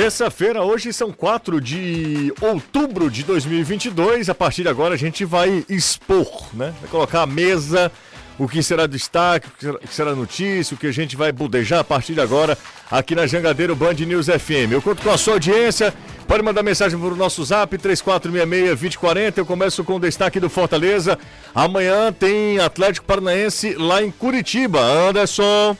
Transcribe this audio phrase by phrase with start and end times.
[0.00, 4.30] Terça-feira, hoje são 4 de outubro de 2022.
[4.30, 6.72] A partir de agora a gente vai expor, né?
[6.80, 7.92] Vai colocar a mesa,
[8.38, 11.84] o que será destaque, o que será notícia, o que a gente vai budejar a
[11.84, 12.56] partir de agora
[12.90, 14.72] aqui na Jangadeiro Band News FM.
[14.72, 15.92] Eu conto com a sua audiência.
[16.26, 19.36] Pode mandar mensagem para o nosso zap 3466-2040.
[19.36, 21.18] Eu começo com o destaque do Fortaleza.
[21.54, 24.80] Amanhã tem Atlético Paranaense lá em Curitiba.
[24.80, 25.76] Anderson.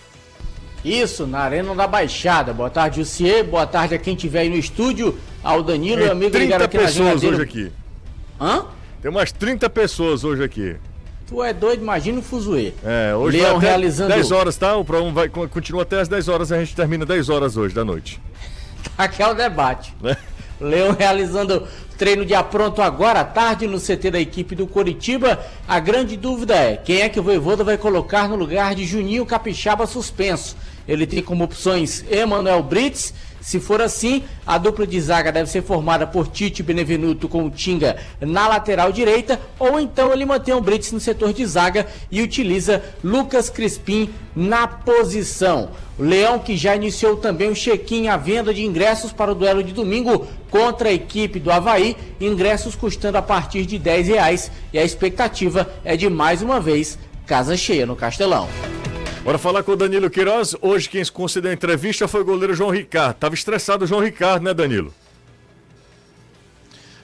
[0.84, 2.54] Isso, na Arena da Baixada.
[2.54, 3.44] Boa tarde, Jussier.
[3.44, 5.18] Boa tarde a quem estiver aí no estúdio.
[5.42, 7.72] Ao Danilo, e amigo 30 aqui pessoas hoje aqui.
[8.40, 8.64] Hã?
[9.00, 10.76] Tem umas 30 pessoas hoje aqui.
[11.26, 12.72] Tu é doido, imagina o fuzuê.
[12.84, 14.08] É, hoje Leão vai realizando...
[14.08, 14.76] 10 horas, tá?
[14.76, 17.84] O programa vai, continua até as 10 horas, a gente termina 10 horas hoje da
[17.84, 18.20] noite.
[18.98, 19.94] Aqui é o debate.
[20.02, 20.16] Né?
[20.60, 21.66] Leão realizando
[21.96, 25.38] treino de apronto agora à tarde no CT da equipe do Coritiba.
[25.68, 29.24] A grande dúvida é quem é que o Voivoda vai colocar no lugar de Juninho
[29.24, 30.56] Capixaba suspenso.
[30.90, 33.14] Ele tem como opções Emanuel Brits.
[33.40, 37.50] Se for assim, a dupla de zaga deve ser formada por Tite Benevenuto com o
[37.50, 42.20] Tinga na lateral direita, ou então ele mantém o Brits no setor de zaga e
[42.20, 45.70] utiliza Lucas Crispim na posição.
[45.96, 49.62] O Leão que já iniciou também o check-in à venda de ingressos para o duelo
[49.62, 54.78] de domingo contra a equipe do Havaí, ingressos custando a partir de 10 reais e
[54.78, 58.48] a expectativa é de mais uma vez casa cheia no Castelão.
[59.22, 60.56] Bora falar com o Danilo Queiroz.
[60.62, 63.16] Hoje quem se concedeu a entrevista foi o goleiro João Ricardo.
[63.16, 64.94] Tava estressado o João Ricardo, né, Danilo?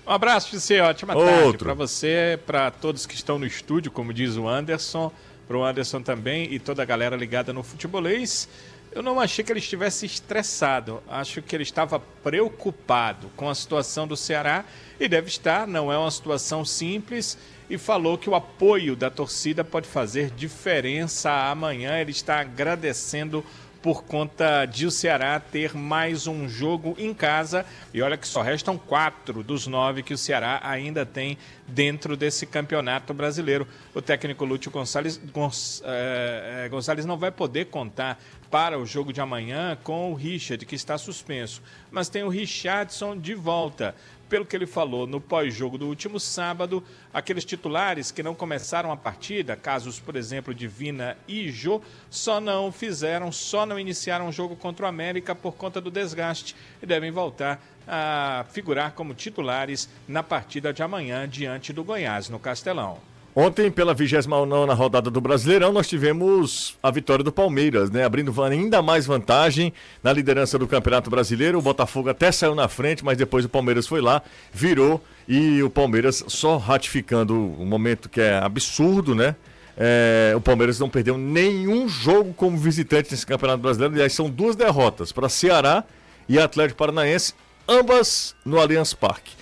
[0.06, 0.80] Um abraço, você.
[0.80, 1.30] Ótima Outro.
[1.30, 5.12] tarde para você, para todos que estão no estúdio, como diz o Anderson,
[5.46, 8.48] para o Anderson também e toda a galera ligada no futebolês.
[8.96, 11.02] Eu não achei que ele estivesse estressado.
[11.06, 14.64] Acho que ele estava preocupado com a situação do Ceará
[14.98, 15.66] e deve estar.
[15.66, 17.36] Não é uma situação simples
[17.68, 22.00] e falou que o apoio da torcida pode fazer diferença amanhã.
[22.00, 23.44] Ele está agradecendo
[23.86, 27.64] por conta de o Ceará ter mais um jogo em casa.
[27.94, 31.38] E olha que só restam quatro dos nove que o Ceará ainda tem
[31.68, 33.64] dentro desse campeonato brasileiro.
[33.94, 38.20] O técnico Lúcio Gonçalves, Gonç, é, Gonçalves não vai poder contar
[38.50, 41.62] para o jogo de amanhã com o Richard, que está suspenso.
[41.90, 43.94] Mas tem o Richardson de volta
[44.28, 48.96] pelo que ele falou no pós-jogo do último sábado, aqueles titulares que não começaram a
[48.96, 51.80] partida, casos, por exemplo, de Vina e Jô,
[52.10, 56.56] só não fizeram, só não iniciaram o jogo contra o América por conta do desgaste
[56.82, 62.38] e devem voltar a figurar como titulares na partida de amanhã diante do Goiás, no
[62.38, 62.98] Castelão.
[63.38, 68.02] Ontem, pela 29 rodada do Brasileirão, nós tivemos a vitória do Palmeiras, né?
[68.02, 71.58] Abrindo ainda mais vantagem na liderança do Campeonato Brasileiro.
[71.58, 75.68] O Botafogo até saiu na frente, mas depois o Palmeiras foi lá, virou e o
[75.68, 79.36] Palmeiras só ratificando um momento que é absurdo, né?
[79.76, 83.92] É, o Palmeiras não perdeu nenhum jogo como visitante nesse Campeonato Brasileiro.
[83.92, 85.84] Aliás, são duas derrotas para Ceará
[86.26, 87.34] e Atlético Paranaense,
[87.68, 89.32] ambas no Allianz Parque.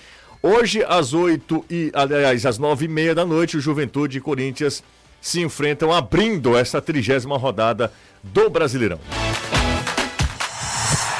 [0.47, 4.83] Hoje, às 8 e, aliás, às 9 e meia da noite, o Juventude e Corinthians
[5.19, 7.91] se enfrentam abrindo essa trigésima rodada
[8.21, 8.99] do Brasileirão.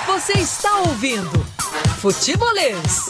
[0.06, 1.32] Você está ouvindo
[1.98, 3.10] Futebolês.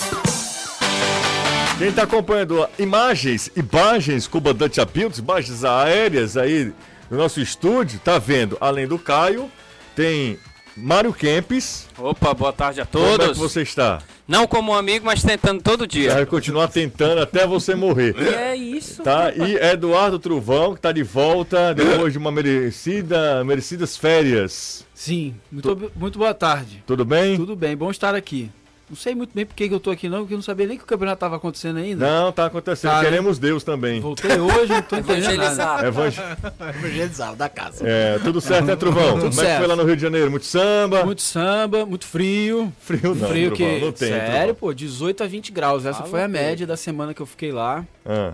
[1.77, 6.71] Quem está acompanhando imagens, imagens comandante Apiltos, imagens aéreas aí
[7.11, 9.51] no nosso estúdio, tá vendo, além do Caio,
[9.93, 10.39] tem
[10.77, 11.87] Mário Kempis.
[11.97, 13.17] Opa, boa tarde a todos.
[13.17, 14.01] Como é que você está?
[14.28, 16.13] Não como amigo, mas tentando todo dia.
[16.16, 18.16] Vai continuar tentando até você morrer.
[18.18, 19.03] É isso.
[19.03, 19.31] Tá?
[19.31, 24.84] E Eduardo Truvão, que está de volta depois de uma merecida, merecidas férias.
[24.96, 26.84] Sim, muito, muito boa tarde.
[26.88, 27.36] Tudo bem?
[27.36, 28.50] Tudo bem, bom estar aqui.
[28.88, 30.78] Não sei muito bem por que eu tô aqui não, porque eu não sabia nem
[30.78, 32.06] que o campeonato estava acontecendo ainda.
[32.06, 32.91] Não, tá acontecendo.
[32.91, 33.40] Tá, Queremos?
[33.40, 34.00] Deus também.
[34.00, 35.88] Voltei hoje, não tô entendendo nada.
[35.88, 37.84] Evangelizado da casa.
[37.88, 39.13] É, tudo certo, né, Truvão?
[39.13, 39.47] Tudo Como certo.
[39.47, 40.29] é que foi lá no Rio de Janeiro?
[40.29, 41.03] Muito samba?
[41.03, 42.72] Muito samba, muito frio.
[42.79, 43.85] Frio não, Frio Truvão, que...
[43.85, 44.09] não tem.
[44.09, 44.56] Sério, Truvão.
[44.56, 45.85] pô, 18 a 20 graus.
[45.85, 47.84] Essa ah, foi a média da semana que eu fiquei lá.
[48.06, 48.34] Ah.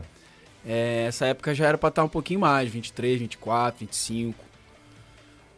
[0.65, 4.37] É, essa época já era pra estar um pouquinho mais, 23, 24, 25.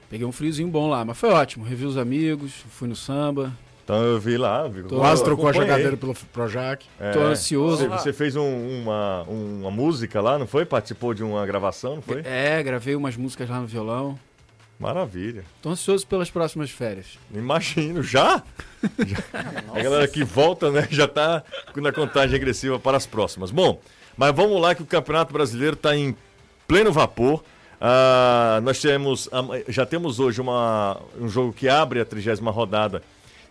[0.07, 1.65] Peguei um friozinho bom lá, mas foi ótimo.
[1.65, 3.51] Revi os amigos, fui no samba,
[3.83, 4.67] então eu vi lá.
[4.67, 6.85] Vi, Tô, Quase trocou a jogadeira pelo Projac.
[6.99, 7.87] É, Tô ansioso.
[7.89, 10.65] Você, você fez um, uma, uma música lá, não foi?
[10.65, 12.21] Participou de uma gravação, não foi?
[12.25, 14.17] É, gravei umas músicas lá no violão.
[14.79, 15.43] Maravilha.
[15.61, 17.17] Tô ansioso pelas próximas férias.
[17.33, 18.41] Imagino, já?
[19.05, 19.17] já.
[19.73, 21.43] a galera que volta, né, já tá
[21.75, 23.51] na contagem regressiva para as próximas.
[23.51, 23.79] Bom,
[24.17, 26.15] mas vamos lá que o Campeonato Brasileiro está em
[26.67, 27.43] pleno vapor.
[27.79, 29.29] Ah, nós temos,
[29.67, 33.03] já temos hoje uma, um jogo que abre a trigésima rodada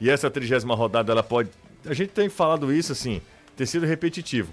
[0.02, 1.48] e essa trigésima rodada, ela pode.
[1.86, 3.22] A gente tem falado isso, assim,
[3.56, 4.52] ter sido repetitivo.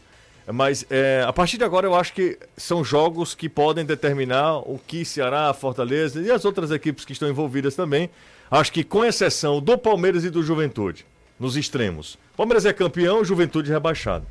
[0.52, 4.80] Mas é, a partir de agora eu acho que são jogos que podem determinar o
[4.86, 8.12] que Ceará, Fortaleza e as outras equipes que estão envolvidas também.
[8.50, 11.04] Acho que com exceção do Palmeiras e do Juventude.
[11.40, 12.18] nos extremos.
[12.38, 14.28] Palmeiras é campeão, Juventude rebaixado.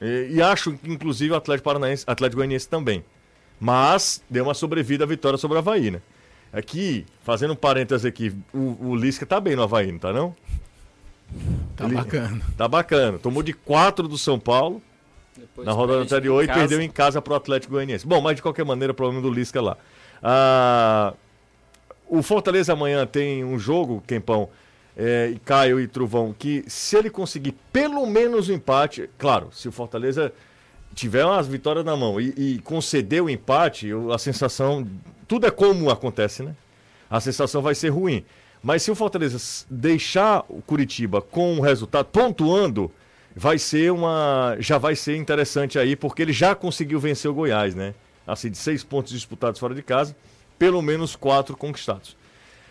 [0.00, 3.04] E, e acho que, inclusive, o Atlético Paranaense, Atlético Goianiense também.
[3.60, 6.00] Mas deu uma sobrevida à vitória sobre o Havaí, né?
[6.52, 10.36] Aqui, fazendo um parênteses aqui, o, o Lisca tá bem no Havaí, não tá não?
[11.74, 12.42] Tá Ele, bacana.
[12.56, 13.18] Tá bacana.
[13.18, 14.82] Tomou de 4 do São Paulo
[15.34, 18.06] Depois na rodada anterior e perdeu em casa pro Atlético Goianiense.
[18.06, 19.78] Bom, mas de qualquer maneira, o problema do Lisca lá.
[20.22, 21.14] Ah,
[22.06, 24.50] o Fortaleza amanhã tem um jogo, Quempão,
[24.94, 29.66] é, Caio e Truvão, que se ele conseguir pelo menos o um empate, claro, se
[29.68, 30.32] o Fortaleza
[30.94, 34.86] tiver umas vitórias na mão e, e conceder o empate, a sensação.
[35.26, 36.54] Tudo é como acontece, né?
[37.10, 38.24] A sensação vai ser ruim.
[38.62, 42.90] Mas se o Fortaleza deixar o Curitiba com o resultado, pontuando,
[43.34, 44.56] vai ser uma.
[44.60, 47.94] Já vai ser interessante aí, porque ele já conseguiu vencer o Goiás, né?
[48.26, 50.14] Assim, de seis pontos disputados fora de casa,
[50.58, 52.16] pelo menos quatro conquistados.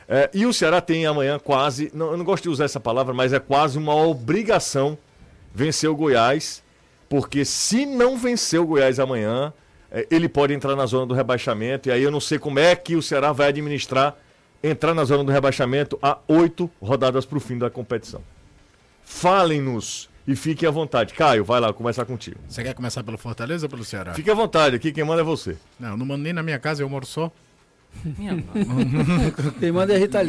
[0.07, 3.13] É, e o Ceará tem amanhã quase, não, eu não gosto de usar essa palavra,
[3.13, 4.97] mas é quase uma obrigação
[5.53, 6.63] vencer o Goiás,
[7.11, 9.51] porque se não vencer o Goiás amanhã,
[9.91, 12.73] é, ele pode entrar na zona do rebaixamento, e aí eu não sei como é
[12.73, 14.15] que o Ceará vai administrar
[14.63, 18.23] entrar na zona do rebaixamento a oito rodadas para o fim da competição.
[19.03, 21.13] Falem-nos e fiquem à vontade.
[21.13, 22.39] Caio, vai lá, começar contigo.
[22.47, 24.13] Você quer começar pelo Fortaleza ou pelo Ceará?
[24.13, 25.57] Fique à vontade, aqui quem manda é você.
[25.77, 27.29] Não, não mando nem na minha casa, eu moro só.
[29.59, 30.19] Quem manda é a Rita.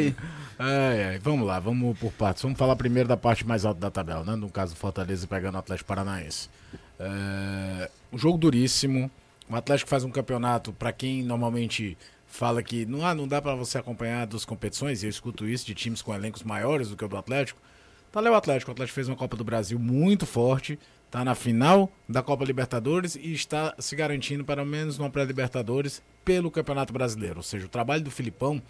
[0.58, 2.42] Ai, ai, vamos lá, vamos por partes.
[2.42, 4.36] Vamos falar primeiro da parte mais alta da tabela, né?
[4.36, 6.48] No caso do Fortaleza pegando o Atlético Paranaense.
[6.98, 7.90] É...
[8.12, 9.10] Um jogo duríssimo.
[9.48, 13.54] O Atlético faz um campeonato, para quem normalmente fala que não, ah, não dá para
[13.54, 17.04] você acompanhar duas competições, e eu escuto isso de times com elencos maiores do que
[17.04, 17.60] o do Atlético.
[18.10, 18.70] Tá lá o Atlético.
[18.70, 20.78] O Atlético fez uma Copa do Brasil muito forte,
[21.12, 26.50] tá na final da Copa Libertadores e está se garantindo pelo menos uma pré-Libertadores pelo
[26.50, 27.36] Campeonato Brasileiro.
[27.36, 28.62] Ou seja, o trabalho do Filipão,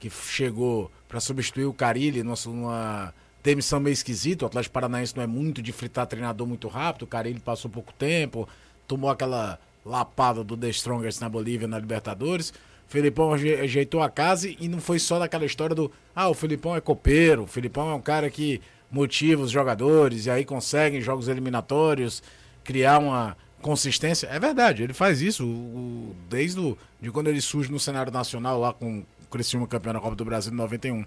[0.00, 3.14] que chegou para substituir o Carilli numa
[3.44, 4.44] demissão meio esquisita.
[4.44, 7.02] O Atlético Paranaense não é muito de fritar treinador muito rápido.
[7.02, 8.48] O Carilli passou pouco tempo,
[8.88, 12.52] tomou aquela lapada do The Strongest na Bolívia na Libertadores.
[12.88, 16.80] Felipão ajeitou a casa e não foi só daquela história do ah, o Felipão é
[16.80, 18.60] copeiro, o Felipão é um cara que
[18.94, 22.22] motiva os jogadores e aí consegue em jogos eliminatórios
[22.62, 24.28] criar uma consistência.
[24.28, 28.12] É verdade, ele faz isso o, o, desde o, de quando ele surge no cenário
[28.12, 31.04] nacional lá com o Criciúma campeão da Copa do Brasil em 91.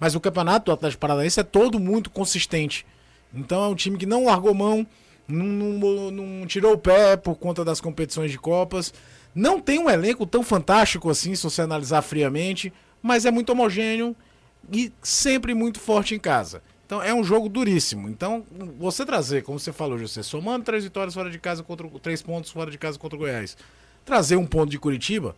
[0.00, 2.84] Mas o campeonato do Atlético Paranaense é todo muito consistente.
[3.32, 4.84] Então é um time que não largou mão,
[5.28, 8.92] não, não, não tirou o pé por conta das competições de Copas.
[9.32, 14.16] Não tem um elenco tão fantástico assim, se você analisar friamente, mas é muito homogêneo
[14.72, 16.60] e sempre muito forte em casa.
[16.88, 18.08] Então é um jogo duríssimo.
[18.08, 18.46] Então,
[18.78, 22.50] você trazer, como você falou, José, somando três vitórias fora de casa contra três pontos
[22.50, 23.58] fora de casa contra o Goiás,
[24.06, 25.36] trazer um ponto de Curitiba,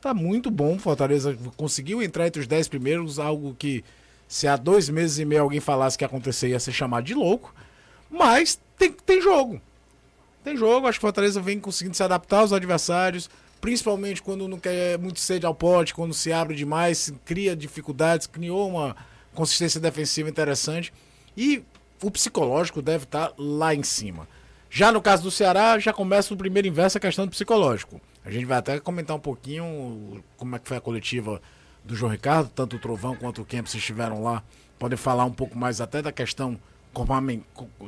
[0.00, 0.78] tá muito bom.
[0.78, 3.84] Fortaleza conseguiu entrar entre os dez primeiros, algo que
[4.28, 7.14] se há dois meses e meio alguém falasse que ia acontecer ia ser chamado de
[7.14, 7.52] louco.
[8.08, 9.60] Mas tem, tem jogo.
[10.44, 13.28] Tem jogo, acho que Fortaleza vem conseguindo se adaptar aos adversários,
[13.60, 18.68] principalmente quando não quer muito sede ao pote, quando se abre demais, cria dificuldades, criou
[18.68, 18.94] uma
[19.36, 20.92] consistência defensiva interessante.
[21.36, 21.62] E
[22.02, 24.28] o psicológico deve estar lá em cima.
[24.68, 28.00] Já no caso do Ceará, já começa o primeiro inverso a questão do psicológico.
[28.24, 31.40] A gente vai até comentar um pouquinho como é que foi a coletiva
[31.84, 34.42] do João Ricardo, tanto o Trovão quanto o Kempis estiveram lá,
[34.78, 36.58] podem falar um pouco mais até da questão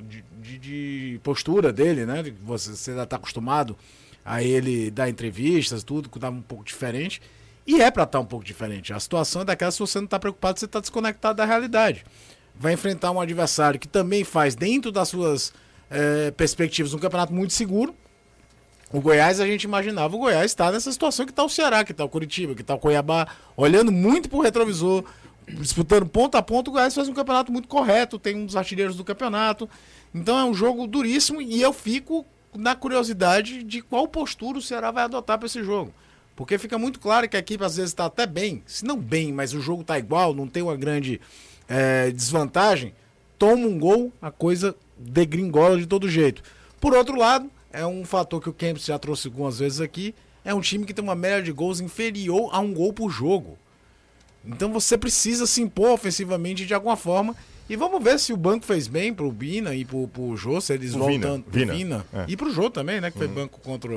[0.08, 2.22] de, de, de postura dele, né?
[2.44, 3.76] Você, você já está acostumado
[4.24, 7.20] a ele dar entrevistas, tudo, que dá um pouco diferente.
[7.68, 8.94] E é para estar tá um pouco diferente.
[8.94, 12.02] A situação é daquela se você não está preocupado, você está desconectado da realidade.
[12.58, 15.52] Vai enfrentar um adversário que também faz, dentro das suas
[15.90, 17.94] é, perspectivas, um campeonato muito seguro.
[18.90, 21.92] O Goiás, a gente imaginava, o Goiás está nessa situação que está o Ceará, que
[21.92, 25.04] está o Curitiba, que está o Cuiabá, olhando muito para o retrovisor,
[25.46, 28.96] disputando ponto a ponto, o Goiás faz um campeonato muito correto, tem um dos artilheiros
[28.96, 29.68] do campeonato.
[30.14, 32.24] Então é um jogo duríssimo e eu fico
[32.56, 35.92] na curiosidade de qual postura o Ceará vai adotar para esse jogo.
[36.38, 39.32] Porque fica muito claro que a equipe às vezes está até bem, se não bem,
[39.32, 41.20] mas o jogo está igual, não tem uma grande
[41.68, 42.94] é, desvantagem.
[43.36, 46.40] Toma um gol, a coisa degringola de todo jeito.
[46.80, 50.14] Por outro lado, é um fator que o Kempis já trouxe algumas vezes aqui,
[50.44, 53.58] é um time que tem uma média de gols inferior a um gol por jogo.
[54.46, 57.34] Então você precisa se impor ofensivamente de alguma forma.
[57.68, 60.72] E vamos ver se o banco fez bem pro Bina e pro, pro Jô, se
[60.72, 61.74] eles o voltam Vina, Vina.
[61.74, 62.26] Vina é.
[62.28, 63.10] e pro Jô também, né?
[63.10, 63.24] Que uhum.
[63.24, 63.92] foi banco contra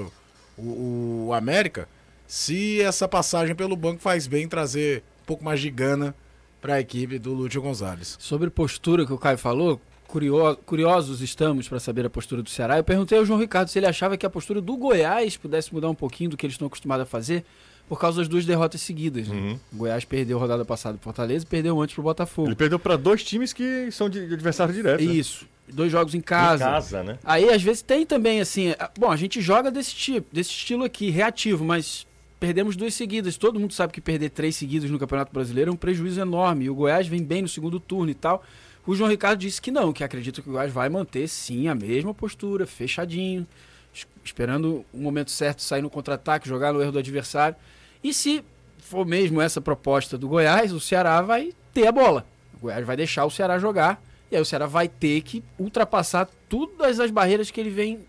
[0.58, 1.88] o, o, América.
[2.32, 6.16] Se essa passagem pelo banco faz bem trazer um pouco mais de gana
[6.62, 8.16] para a equipe do Lúcio Gonzalez.
[8.22, 12.78] Sobre postura que o Caio falou, curio, curiosos estamos para saber a postura do Ceará.
[12.78, 15.90] Eu perguntei ao João Ricardo se ele achava que a postura do Goiás pudesse mudar
[15.90, 17.44] um pouquinho do que eles estão acostumados a fazer
[17.90, 19.28] por causa das duas derrotas seguidas.
[19.28, 19.36] Né?
[19.36, 19.60] Uhum.
[19.74, 22.48] O Goiás perdeu a rodada passada pro Fortaleza e perdeu antes pro Botafogo.
[22.48, 25.04] Ele perdeu para dois times que são de de adversário direto.
[25.04, 25.12] né?
[25.12, 25.46] Isso.
[25.68, 26.64] Dois jogos em casa.
[26.64, 27.20] Em casa, né?
[27.26, 28.74] Aí, às vezes, tem também, assim.
[28.98, 32.06] Bom, a gente joga desse tipo, desse estilo aqui, reativo, mas
[32.42, 33.38] perdemos duas seguidas.
[33.38, 36.66] Todo mundo sabe que perder três seguidas no Campeonato Brasileiro é um prejuízo enorme.
[36.66, 38.44] E o Goiás vem bem no segundo turno e tal.
[38.86, 41.76] O João Ricardo disse que não, que acredita que o Goiás vai manter, sim, a
[41.76, 43.46] mesma postura, fechadinho,
[43.94, 47.56] es- esperando o momento certo sair no contra-ataque, jogar no erro do adversário.
[48.04, 48.44] E se
[48.80, 52.26] for mesmo essa proposta do Goiás, o Ceará vai ter a bola.
[52.56, 54.04] O Goiás vai deixar o Ceará jogar.
[54.32, 58.00] E aí o Ceará vai ter que ultrapassar todas as barreiras que ele vem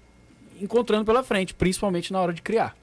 [0.59, 2.75] encontrando pela frente, principalmente na hora de criar.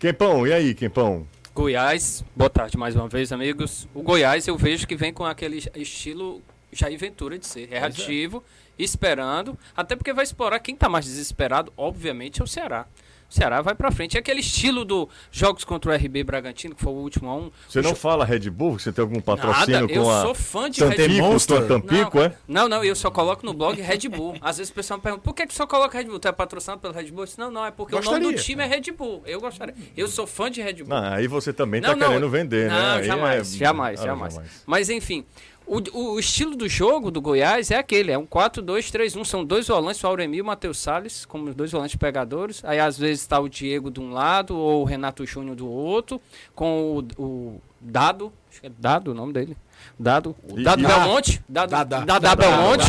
[0.00, 1.28] Quempão, e aí, Quempão?
[1.54, 3.86] Goiás, boa tarde mais uma vez, amigos.
[3.92, 6.40] O Goiás eu vejo que vem com aquele estilo
[6.72, 8.42] Jair Ventura de ser reativo,
[8.78, 12.86] esperando, até porque vai explorar quem tá mais desesperado, obviamente, é o Ceará.
[13.30, 14.16] O Ceará vai pra frente.
[14.16, 17.50] É aquele estilo do jogos contra o RB Bragantino, que foi o último a um.
[17.68, 18.78] Você O não jo- fala Red Bull?
[18.78, 21.38] Você tem algum patrocínio Nada, eu com a sou fã de Red Bull.
[21.40, 22.34] tua Tampico, não, é?
[22.48, 24.34] Não, não, eu só coloco no blog Red Bull.
[24.40, 26.18] Às vezes o pessoal me pergunta, por que, que só coloca Red Bull?
[26.18, 27.20] Tu é patrocinado pelo Red Bull?
[27.20, 28.36] Eu disse, não, não, é porque o nome Gostaria.
[28.36, 29.22] do time é Red Bull.
[29.24, 29.74] Eu gostaria.
[29.96, 30.88] Eu sou fã de Red Bull.
[30.88, 32.76] Não, aí você também Não, tá não, querendo vender, né?
[32.78, 34.40] Não, Aí jamais, é- jamais, Ah, jamais.
[34.66, 35.24] Mas enfim,
[35.70, 39.24] o, o estilo do jogo do Goiás é aquele, é um 4-2-3-1.
[39.24, 42.64] São dois volantes, o Auremir e o Matheus Salles, como dois volantes pegadores.
[42.64, 46.20] Aí às vezes está o Diego de um lado ou o Renato Júnior do outro,
[46.54, 49.56] com o, o Dado, acho que é Dado o nome dele.
[49.98, 52.00] Dado, Dado e- Belmonte, Dado, Dada.
[52.00, 52.36] Dada Dada.
[52.36, 52.84] Belmonte,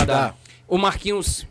[0.67, 1.45] o Marquinhos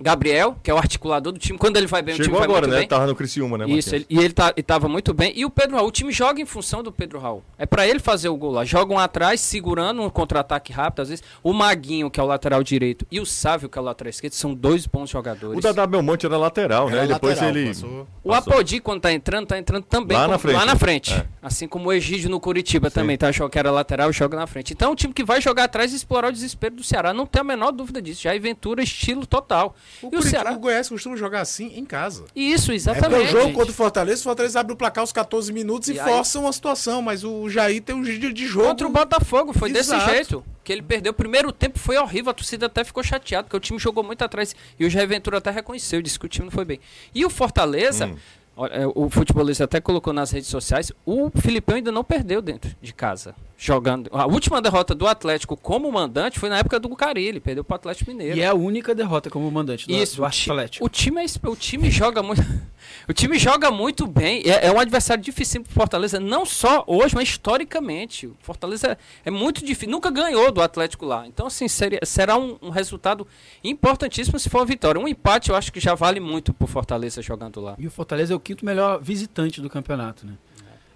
[0.00, 1.58] Gabriel, que é o articulador do time.
[1.58, 2.78] Quando ele vai bem, o Chegou time vai agora, muito né?
[2.80, 2.88] bem.
[2.88, 5.32] Tava no Criciúma, né, Isso, ele- e ele tá, e tava muito bem.
[5.34, 7.42] E o Pedro Raul, o time joga em função do Pedro Raul.
[7.58, 8.64] É pra ele fazer o gol lá.
[8.64, 11.24] Jogam atrás, segurando um contra-ataque rápido, às vezes.
[11.42, 14.32] O Maguinho, que é o lateral direito, e o Sávio, que é o lateral esquerdo,
[14.32, 15.58] são dois bons jogadores.
[15.58, 16.96] O Dadá Belmonte era lateral, né?
[16.98, 17.68] Era E depois lateral, ele.
[17.68, 18.06] passou.
[18.24, 20.78] O Apodi, quando tá entrando, tá entrando também Lá como- na frente, lá na né?
[20.78, 21.14] frente.
[21.14, 21.26] É.
[21.42, 23.28] Assim como o Egídio no Curitiba também, tá?
[23.28, 24.72] Achou que era lateral e joga na frente.
[24.72, 27.12] Então é um time que vai jogar atrás e explorar o desespero do Ceará.
[27.12, 28.22] Não tem a menor dúvida disso.
[28.22, 29.74] Já Ventura, estilo total.
[30.02, 30.52] O, e o Ceará.
[30.52, 32.24] o Goiás costuma jogar assim em casa.
[32.34, 33.08] Isso, É exatamente.
[33.10, 33.54] porque o jogo gente.
[33.54, 36.38] contra o Fortaleza, o Fortaleza abre o placar aos 14 minutos e, E aí- força
[36.38, 38.66] uma situação, mas o Jair tem um giro de jogo.
[38.68, 39.98] Contra o Botafogo, foi Exato.
[40.00, 40.44] desse jeito.
[40.64, 41.12] Que ele perdeu.
[41.12, 44.22] O primeiro tempo foi horrível, a torcida até ficou chateada, porque o time jogou muito
[44.22, 44.54] atrás.
[44.78, 46.78] E o Jair Ventura até reconheceu, disse que o time não foi bem.
[47.14, 48.66] E o Fortaleza, Hum.
[48.70, 52.92] é, o futebolista até colocou nas redes sociais, o Filipão ainda não perdeu dentro de
[52.92, 53.34] casa.
[53.60, 54.08] Jogando.
[54.12, 58.08] A última derrota do Atlético como mandante foi na época do Carilli, perdeu pro Atlético
[58.12, 58.36] Mineiro.
[58.38, 60.86] E é a única derrota como mandante do, Isso, do o, ti- Atlético.
[60.86, 62.40] o time é o time joga muito
[63.08, 67.16] o time joga muito bem é, é um adversário difícil pro Fortaleza não só hoje
[67.16, 71.66] mas historicamente o Fortaleza é, é muito difícil nunca ganhou do Atlético lá então assim
[71.66, 73.26] seria, será um, um resultado
[73.64, 77.20] importantíssimo se for uma vitória um empate eu acho que já vale muito pro Fortaleza
[77.20, 80.34] jogando lá E o Fortaleza é o quinto melhor visitante do campeonato, né?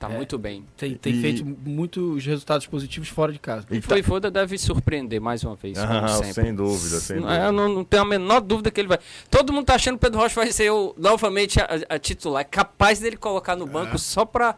[0.06, 0.16] Tá É.
[0.16, 3.66] muito bem Tem, tem E- feito muitos resultados positivos fora de casa.
[3.70, 6.32] o Voivoda deve surpreender mais uma vez como Ah, sempre.
[6.34, 7.44] sem dúvida, sem Não, dúvida.
[7.44, 8.98] eu não, não tenho a menor dúvida que ele vai.
[9.30, 12.40] Todo mundo tá achando que o Pedro Rocha vai ser o, novamente a, a titular.
[12.42, 14.56] É capaz dele colocar no banco só pra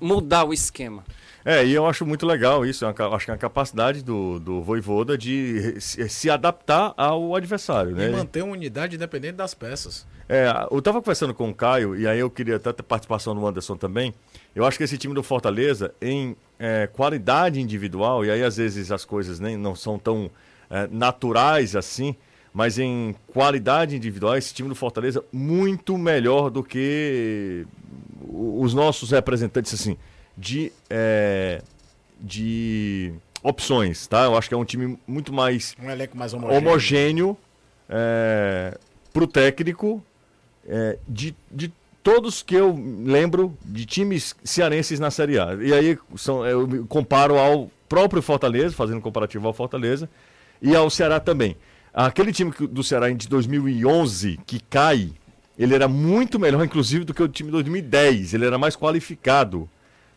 [0.00, 1.04] mudar o esquema.
[1.44, 2.84] É, e eu acho muito legal isso.
[2.84, 7.94] é acho que é uma capacidade do, do Voivoda de se, adaptar ao adversário, E
[7.94, 8.10] né?
[8.10, 10.06] manter uma unidade independente das peças.
[10.28, 13.46] É, eu tava conversando com o Caio, e aí eu queria até ter participação do
[13.46, 14.12] Anderson também.
[14.54, 18.92] Eu acho que esse time do Fortaleza, em é, qualidade individual, e aí às vezes
[18.92, 20.30] as coisas nem não são tão
[20.68, 22.14] é, naturais assim,
[22.52, 27.66] mas em qualidade individual, esse time do Fortaleza muito melhor do que
[28.26, 29.96] os nossos representantes, assim,
[30.36, 31.62] de, é,
[32.20, 34.24] de opções, tá?
[34.24, 36.58] Eu acho que é um time muito mais Um elenco mais homogêneo.
[36.58, 37.38] homogêneo
[37.88, 38.78] é,
[39.12, 40.02] pro técnico
[40.66, 41.72] é, de, de
[42.02, 45.54] todos que eu lembro de times cearenses na Série A.
[45.60, 50.08] E aí são, eu comparo ao próprio Fortaleza, fazendo comparativo ao Fortaleza,
[50.60, 51.56] e ao Ceará também.
[51.92, 55.10] Aquele time do Ceará de 2011 que cai,
[55.58, 58.34] ele era muito melhor, inclusive, do que o time de 2010.
[58.34, 59.68] Ele era mais qualificado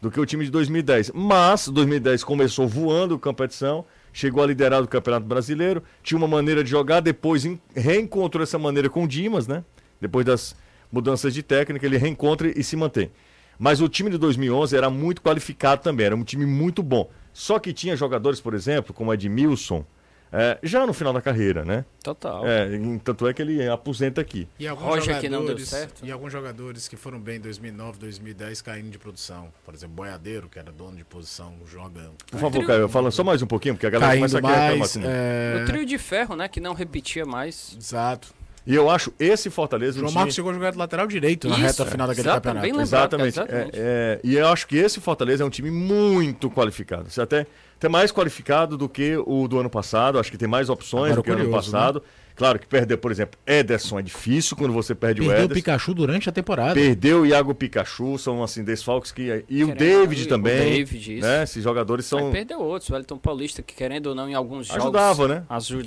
[0.01, 1.11] do que o time de 2010.
[1.13, 3.83] Mas 2010 começou voando a competição,
[4.13, 8.57] chegou a liderar o Campeonato Brasileiro, tinha uma maneira de jogar, depois en- reencontrou essa
[8.59, 9.63] maneira com o Dimas, né?
[9.99, 10.55] Depois das
[10.91, 13.11] mudanças de técnica, ele reencontra e se mantém.
[13.57, 17.09] Mas o time de 2011 era muito qualificado também, era um time muito bom.
[17.31, 19.85] Só que tinha jogadores, por exemplo, como Edmilson,
[20.31, 21.83] é, já no final da carreira, né?
[22.03, 22.45] Total.
[22.47, 22.67] É,
[23.03, 24.47] tanto é que ele aposenta aqui.
[24.57, 26.05] E alguns Roger jogadores, que não deu certo.
[26.05, 29.49] E alguns jogadores que foram bem em 2009, 2010 caindo de produção.
[29.65, 32.09] Por exemplo, Boiadeiro, que era dono de posição, joga.
[32.29, 34.53] Por favor, Caio, fala só mais um pouquinho, porque a galera Caindo começa a querer
[34.53, 34.91] reclamar mais.
[34.91, 35.01] assim.
[35.05, 37.75] é, O trio de ferro, né, que não repetia mais.
[37.77, 38.33] Exato.
[38.65, 39.97] E eu acho esse Fortaleza.
[39.97, 42.65] O João Marcos chegou a jogar de lateral direito Isso, na reta final daquele campeonato.
[42.65, 43.39] Lembrado, exatamente.
[43.39, 43.75] exatamente.
[43.75, 47.09] É, é, e eu acho que esse Fortaleza é um time muito qualificado.
[47.09, 50.19] Você até, até mais qualificado do que o do ano passado.
[50.19, 51.95] Acho que tem mais opções Agora, do que o ano passado.
[51.95, 52.20] Né?
[52.41, 55.47] Claro que perder, por exemplo, Ederson é difícil quando você perde Perdeu o Ederson.
[55.47, 56.73] Perdeu o Pikachu durante a temporada.
[56.73, 59.45] Perdeu o Iago Pikachu, são assim, desfalques que.
[59.47, 60.59] E o David também.
[60.59, 61.27] O David, isso.
[61.27, 61.43] Né?
[61.43, 62.19] Esses jogadores são.
[62.19, 64.81] Mas perdeu outros, o Wellington Paulista, que querendo ou não, em alguns jogos.
[64.81, 65.43] Ajudava, né?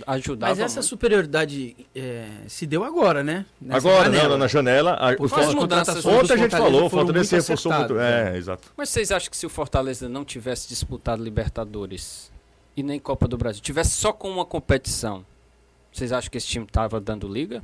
[0.06, 0.52] ajudava.
[0.52, 0.86] Mas essa muito.
[0.86, 3.44] superioridade é, se deu agora, né?
[3.60, 4.28] Nessa agora, janela.
[4.28, 4.92] Não, na janela.
[4.92, 6.06] A, Por as mudanças.
[6.06, 7.98] Ontem a gente falou, o Fortaleza se reforçou muito.
[7.98, 8.38] É, né?
[8.38, 8.72] exato.
[8.76, 12.30] Mas vocês acham que se o Fortaleza não tivesse disputado Libertadores
[12.76, 15.26] e nem Copa do Brasil, tivesse só com uma competição
[15.94, 17.62] vocês acham que esse time estava dando liga?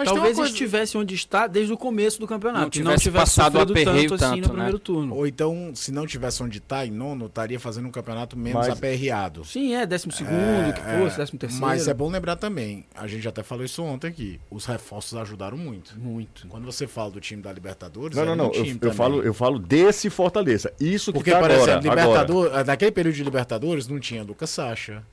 [0.00, 0.50] Mas Talvez coisa...
[0.50, 2.62] estivesse onde está desde o começo do campeonato.
[2.62, 4.52] Não tivesse, não tivesse passado a aperreio tanto, assim no né?
[4.54, 5.14] primeiro turno.
[5.14, 8.78] Ou então, se não tivesse onde está, em nono, estaria fazendo um campeonato menos mas...
[8.78, 9.44] aperreado.
[9.44, 11.66] Sim, é, décimo segundo, é, que fosse, é, décimo terceiro.
[11.66, 15.58] Mas é bom lembrar também, a gente até falou isso ontem aqui, os reforços ajudaram
[15.58, 16.00] muito.
[16.00, 16.48] Muito.
[16.48, 19.58] Quando você fala do time da Libertadores, não, não, não, eu, eu, falo, eu falo
[19.58, 20.72] desse Fortaleza.
[20.80, 22.64] Isso Porque, que tá por agora, exemplo, Libertador, agora.
[22.64, 25.04] naquele período de Libertadores não tinha Lucas Sacha.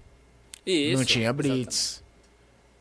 [0.66, 1.58] Isso, não tinha Brits.
[1.58, 2.07] Exatamente.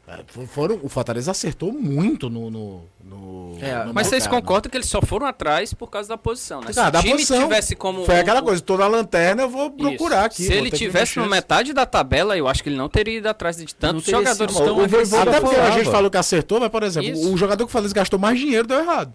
[0.08, 2.48] É, foram, o Fortaleza acertou muito no.
[2.48, 6.16] no, no, é, no mas vocês concordam que eles só foram atrás por causa da
[6.16, 6.72] posição, né?
[6.72, 8.04] Se ah, o time posição, tivesse como.
[8.04, 10.26] Foi aquela coisa, tô na lanterna, eu vou procurar Isso.
[10.26, 10.44] aqui.
[10.44, 13.56] Se ele tivesse na metade da tabela, eu acho que ele não teria ido atrás
[13.56, 17.32] de tantos jogadores tão Até porque a gente falou que acertou, mas, por exemplo, Isso.
[17.32, 19.12] o jogador que o Fortaleza gastou mais dinheiro deu errado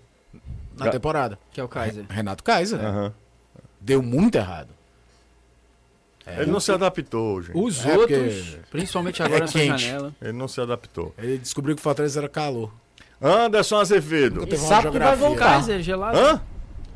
[0.77, 1.39] na temporada.
[1.51, 2.05] Que é o Kaiser.
[2.09, 2.79] Renato Kaiser.
[2.79, 3.11] Uhum.
[3.79, 4.69] Deu muito errado.
[6.25, 7.57] É, ele não se adaptou, gente.
[7.57, 9.83] Os é outros, principalmente agora é nessa quente.
[9.83, 10.13] janela.
[10.21, 11.13] Ele não se adaptou.
[11.17, 12.71] Ele descobriu que o Fortaleza era calor.
[13.21, 14.47] Anderson Azevedo.
[14.47, 15.53] E sabe que vai voltar.
[15.53, 16.17] Kaiser, gelado.
[16.17, 16.41] Hã?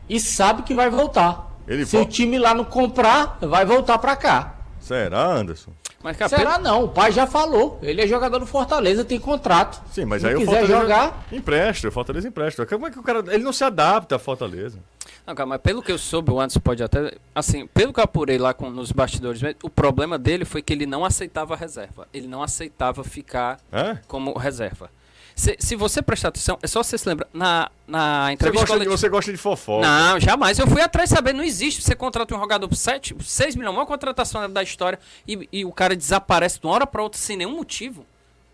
[0.08, 1.52] E sabe que vai voltar.
[1.68, 4.56] Ele Se o time lá não comprar, vai voltar pra cá.
[4.80, 5.72] Será, Anderson?
[6.04, 7.80] Mas, Será não, o pai já falou.
[7.82, 9.82] Ele é jogador do Fortaleza, tem contrato.
[9.92, 11.26] Sim, mas Se aí o Fortaleza jogar...
[11.32, 12.64] empresta, o Fortaleza empresta.
[12.68, 13.24] Como é que o cara.
[13.34, 14.78] Ele não se adapta a Fortaleza.
[15.26, 17.14] Não, cara, mas pelo que eu soube, o Anderson pode até.
[17.34, 20.86] Assim, pelo que eu apurei lá com, nos bastidores, o problema dele foi que ele
[20.86, 22.08] não aceitava reserva.
[22.14, 23.98] Ele não aceitava ficar é?
[24.08, 24.90] como reserva.
[25.36, 27.28] Se, se, você prestar atenção, é só você se lembrar.
[27.34, 28.66] Na, na entrevista.
[28.66, 29.86] Você gosta, de, você gosta de fofoca.
[29.86, 30.58] Não, jamais.
[30.60, 31.82] Eu fui atrás saber, não existe.
[31.82, 34.98] Você contrata um jogador por 7, 6 milhões, uma contratação da história,
[35.28, 38.06] e, e o cara desaparece de uma hora para outra sem nenhum motivo.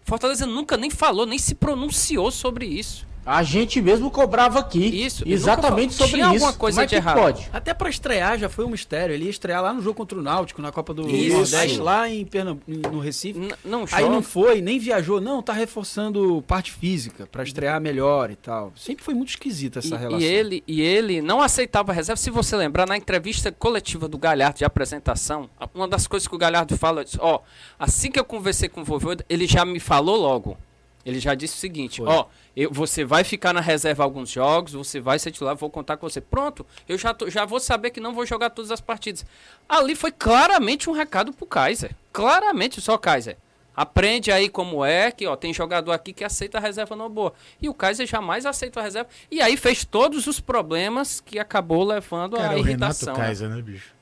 [0.03, 3.05] Fortaleza nunca nem falou, nem se pronunciou sobre isso.
[3.25, 4.83] A gente mesmo cobrava aqui.
[5.03, 5.23] Isso.
[5.27, 6.45] Exatamente sobre Tinha isso.
[6.45, 7.17] alguma coisa de errado.
[7.17, 7.49] Pode?
[7.53, 9.13] Até para estrear já foi um mistério.
[9.13, 11.37] Ele ia estrear lá no jogo contra o Náutico, na Copa do isso.
[11.37, 13.39] Nordeste, lá em Pernambuco, no Recife.
[13.39, 15.21] N não Aí não foi, nem viajou.
[15.21, 18.73] Não, tá reforçando parte física para estrear melhor e tal.
[18.75, 20.19] Sempre foi muito esquisita essa e, relação.
[20.19, 22.19] E ele, e ele não aceitava reserva.
[22.19, 26.37] Se você lembrar, na entrevista coletiva do Galhardo de apresentação, uma das coisas que o
[26.37, 27.39] Galhardo fala, ó,
[27.77, 30.57] assim que eu conversei com o vovô, ele já me falou logo.
[31.05, 34.99] Ele já disse o seguinte, ó, eu, você vai ficar na reserva alguns jogos, você
[34.99, 36.21] vai ser titular, vou contar com você.
[36.21, 39.25] Pronto, eu já, tô, já vou saber que não vou jogar todas as partidas.
[39.67, 41.95] Ali foi claramente um recado pro Kaiser.
[42.11, 43.37] Claramente, só Kaiser.
[43.75, 47.33] Aprende aí como é, que ó, tem jogador aqui que aceita a reserva no boa.
[47.61, 49.09] E o Kaiser jamais aceita a reserva.
[49.31, 53.13] E aí fez todos os problemas que acabou levando Cara, à irritação.
[53.13, 53.27] O Renato né?
[53.27, 53.95] Kaiser, né, bicho?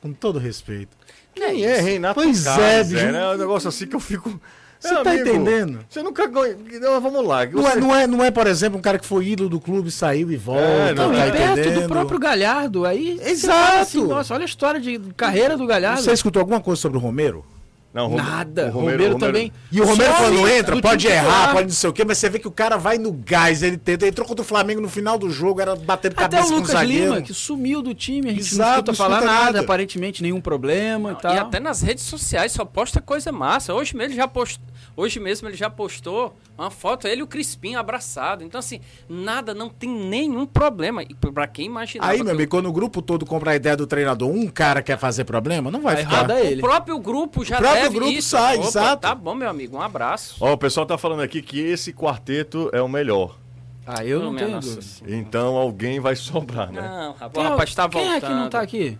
[0.00, 0.96] Com todo respeito.
[1.34, 2.64] Quem é, é Renato pois Kaiser?
[2.64, 3.16] É, bicho.
[3.16, 4.40] É um negócio assim que eu fico.
[4.80, 5.80] Você tá amigo, entendendo?
[5.88, 7.00] Você nunca ganhou.
[7.00, 7.44] Vamos lá.
[7.46, 7.56] Você...
[7.56, 9.90] Não, é, não, é, não é, por exemplo, um cara que foi ídolo do clube,
[9.90, 10.62] saiu e volta.
[10.62, 11.82] É, não, tá e perto entendendo?
[11.82, 12.84] do próprio Galhardo.
[12.84, 13.18] Aí.
[13.22, 13.78] Exato.
[13.80, 16.02] Assim, nossa, olha a história de carreira do Galhardo.
[16.02, 17.44] Você escutou alguma coisa sobre o Romero?
[17.92, 18.66] Não, Nada.
[18.66, 19.52] O Romero, Romero, Romero também.
[19.72, 22.38] E o Romero, quando entra, pode errar, pode não sei o quê, mas você vê
[22.38, 23.62] que o cara vai no gás.
[23.62, 26.56] Ele tenta, entrou contra o Flamengo no final do jogo, era batendo Até cabeça o
[26.56, 29.44] Lucas com o Lima, que sumiu do time, a gente Exato, não escuta falar nada,
[29.44, 31.34] nada, aparentemente nenhum problema não, e tal.
[31.34, 33.72] E até nas redes sociais só posta coisa massa.
[33.72, 37.26] Hoje mesmo ele já postou, hoje mesmo ele já postou uma foto, ele e o
[37.26, 38.42] Crispim abraçado.
[38.42, 41.02] Então, assim, nada, não tem nenhum problema.
[41.04, 42.06] E pra quem imaginar.
[42.06, 44.98] Aí, meu amigo, quando o grupo todo compra a ideia do treinador, um cara quer
[44.98, 46.12] fazer problema, não vai ficar.
[46.12, 46.60] Errado ele.
[46.60, 48.30] O próprio grupo já o próprio deve grupo isso.
[48.30, 49.02] sai, Opa, exato.
[49.02, 50.36] Tá bom, meu amigo, um abraço.
[50.40, 53.36] Ó, o pessoal tá falando aqui que esse quarteto é o melhor.
[53.86, 54.60] Ah, eu não, não tenho
[55.06, 56.82] Então alguém vai sobrar, né?
[56.82, 58.02] Não, rapaz, o rapaz tá voltando.
[58.02, 58.98] Quem é que não tá aqui?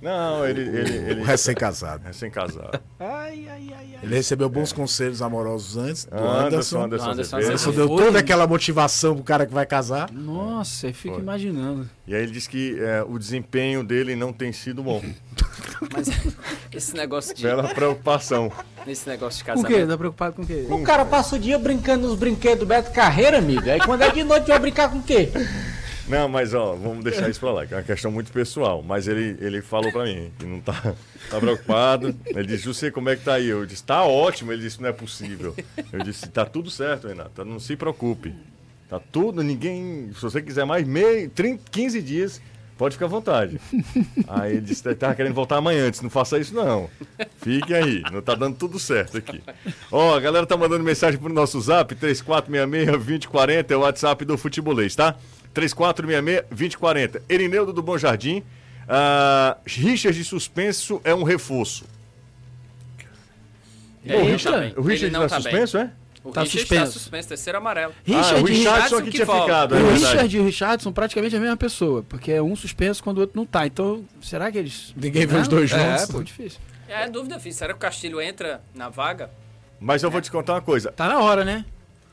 [0.00, 0.62] Não, ele.
[0.62, 1.22] ele, ele...
[1.24, 2.04] Recém-casado.
[2.04, 2.80] Recém-casado.
[2.98, 4.74] ai, ai, ai, Ele recebeu bons é.
[4.74, 6.46] conselhos amorosos antes do Anderson.
[6.46, 10.10] Anderson, Anderson, Anderson, Anderson deu toda aquela motivação pro cara que vai casar.
[10.10, 11.22] Nossa, eu fico Foi.
[11.22, 11.88] imaginando.
[12.06, 15.02] E aí ele disse que é, o desempenho dele não tem sido bom.
[15.92, 16.08] Mas
[16.72, 17.42] esse negócio de.
[17.42, 18.50] Bela preocupação.
[18.86, 19.66] Esse negócio de casamento.
[19.68, 19.86] Com o quê?
[19.86, 20.66] Tá preocupado com o quê?
[20.70, 23.72] O cara passa o dia brincando nos brinquedos do Beto Carreira, amiga.
[23.72, 25.30] Aí quando é de noite vai brincar com o quê?
[26.10, 28.82] Não, mas ó, vamos deixar isso pra lá, que é uma questão muito pessoal.
[28.82, 30.94] Mas ele, ele falou pra mim que não tá,
[31.30, 32.14] tá preocupado.
[32.26, 33.46] Ele disse, José, como é que tá aí?
[33.46, 34.52] Eu disse, tá ótimo.
[34.52, 35.54] Ele disse, não é possível.
[35.92, 38.34] Eu disse, tá tudo certo, Renato, não se preocupe.
[38.88, 40.10] Tá tudo, ninguém.
[40.14, 42.42] Se você quiser mais meio, 30, 15 dias,
[42.76, 43.60] pode ficar à vontade.
[44.26, 46.90] Aí ele disse, tava querendo voltar amanhã, antes, não faça isso não.
[47.40, 49.40] Fique aí, não tá dando tudo certo aqui.
[49.92, 54.96] Ó, a galera tá mandando mensagem pro nosso zap, 3466-2040, é o WhatsApp do Futebolês,
[54.96, 55.14] tá?
[55.54, 57.22] 3466-2040.
[57.28, 58.38] Erineudo do Bom Jardim.
[58.90, 61.84] Uh, Richard de suspenso é um reforço.
[64.04, 65.92] É, o Richard, o Richard tá, tá suspenso, é?
[66.24, 66.84] O tá Richard suspenso.
[66.84, 67.94] Tá suspenso, terceiro amarelo.
[68.04, 69.76] Richard, ah, o Richardson que, tinha ficado.
[69.76, 73.18] É o Richard e o Richardson praticamente a mesma pessoa, porque é um suspenso quando
[73.18, 73.66] o outro não tá.
[73.66, 74.92] Então, será que eles.
[74.96, 76.02] Ninguém vê os dois é, juntos?
[76.02, 76.60] É, pô, difícil.
[76.88, 77.54] É, dúvida, filho.
[77.54, 79.30] Será que o Castilho entra na vaga?
[79.78, 80.12] Mas eu é.
[80.12, 80.90] vou te contar uma coisa.
[80.90, 81.64] Tá na hora, né?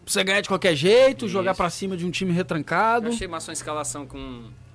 [0.08, 1.34] Pra você ganhar de qualquer jeito, Isso.
[1.34, 3.08] jogar para cima de um time retrancado.
[3.08, 4.18] Eu achei uma escalação com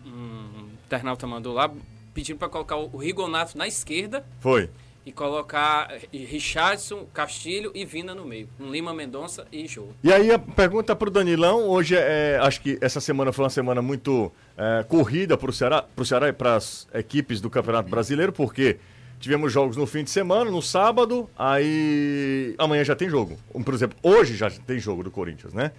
[0.05, 1.73] um internauta mandou lá,
[2.13, 4.27] pedindo para colocar o Rigonato na esquerda.
[4.41, 4.69] Foi
[5.05, 8.47] e colocar Richardson, Castilho e Vina no meio.
[8.61, 9.87] Um Lima Mendonça e Jô.
[10.05, 13.51] E aí a pergunta para o Danilão, hoje é, acho que essa semana foi uma
[13.51, 17.91] semana muito é, corrida para o Ceará, pro Ceará e para as equipes do Campeonato
[17.91, 18.79] Brasileiro, porque
[19.23, 23.39] tivemos jogos no fim de semana, no sábado, aí amanhã já tem jogo.
[23.65, 25.73] Por exemplo, hoje já tem jogo do Corinthians, né?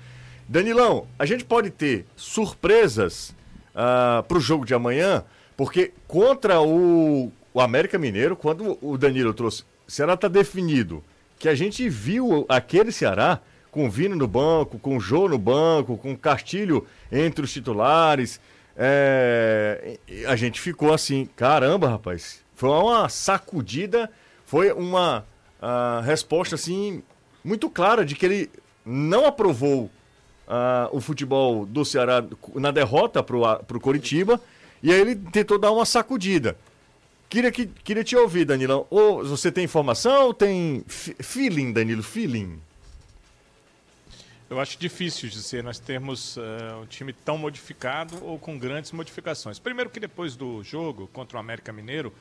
[0.47, 3.35] Danilão, a gente pode ter surpresas uh,
[3.75, 5.23] ah, para o jogo de amanhã,
[5.55, 11.03] porque contra o o América Mineiro, quando o Danilo trouxe, Ceará está definido
[11.37, 16.17] que a gente viu aquele Ceará com Vino no banco, com Jô no banco, com
[16.17, 18.39] Castilho entre os titulares.
[18.75, 19.99] É...
[20.27, 22.42] a gente ficou assim, caramba, rapaz.
[22.55, 24.09] Foi uma sacudida,
[24.45, 25.25] foi uma
[25.61, 27.03] uh, resposta assim
[27.43, 28.51] muito clara de que ele
[28.85, 29.91] não aprovou uh,
[30.91, 32.23] o futebol do Ceará
[32.55, 34.39] na derrota para o Coritiba
[34.81, 36.57] e aí ele tentou dar uma sacudida.
[37.29, 38.85] Queria, que, queria te ouvir, Danilão.
[38.91, 42.03] Ou você tem informação ou tem feeling, Danilo?
[42.03, 42.59] Feeling?
[44.49, 46.41] Eu acho difícil dizer nós termos uh,
[46.83, 49.57] um time tão modificado ou com grandes modificações.
[49.57, 52.13] Primeiro que depois do jogo contra o América Mineiro,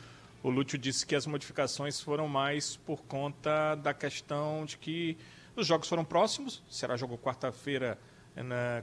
[0.42, 5.16] o Lúcio disse que as modificações foram mais por conta da questão de que
[5.54, 6.62] os jogos foram próximos.
[6.68, 7.98] Será jogou quarta-feira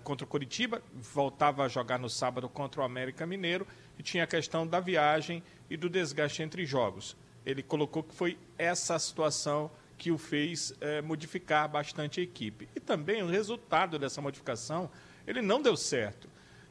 [0.03, 3.67] contra o Coritiba, voltava a jogar no sábado contra o América Mineiro
[3.97, 7.17] e tinha a questão da viagem e do desgaste entre jogos.
[7.45, 12.69] Ele colocou que foi essa situação que o fez é, modificar bastante a equipe.
[12.75, 14.89] E também o resultado dessa modificação,
[15.27, 16.29] ele não deu certo.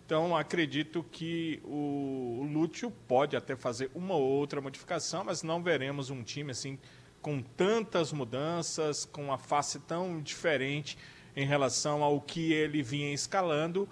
[0.08, 6.08] Então, acredito que o, Lúcio pode até fazer uma ou outra modificação, mas não veremos
[6.08, 6.78] um time assim
[7.20, 10.96] com tantas mudanças, com uma face tão diferente
[11.36, 13.86] em relação ao que ele vinha escalando,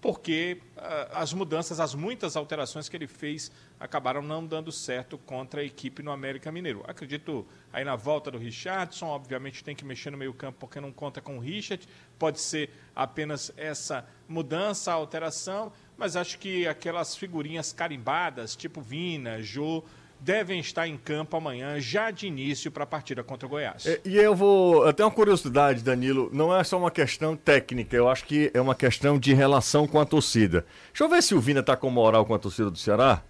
[0.00, 0.80] porque uh,
[1.12, 6.02] as mudanças, as muitas alterações que ele fez acabaram não dando certo contra a equipe
[6.02, 6.84] no América Mineiro.
[6.86, 11.20] Acredito aí na volta do Richardson, obviamente tem que mexer no meio-campo porque não conta
[11.20, 11.86] com o Richard,
[12.18, 19.84] pode ser apenas essa mudança, alteração, mas acho que aquelas figurinhas carimbadas, tipo Vina, Jô,
[20.20, 23.86] devem estar em campo amanhã, já de início, para a partida contra o Goiás.
[23.86, 24.86] E, e eu vou.
[24.86, 26.28] Eu tenho uma curiosidade, Danilo.
[26.32, 30.00] Não é só uma questão técnica, eu acho que é uma questão de relação com
[30.00, 30.64] a torcida.
[30.88, 33.22] Deixa eu ver se o Vina está com moral com a torcida do Ceará.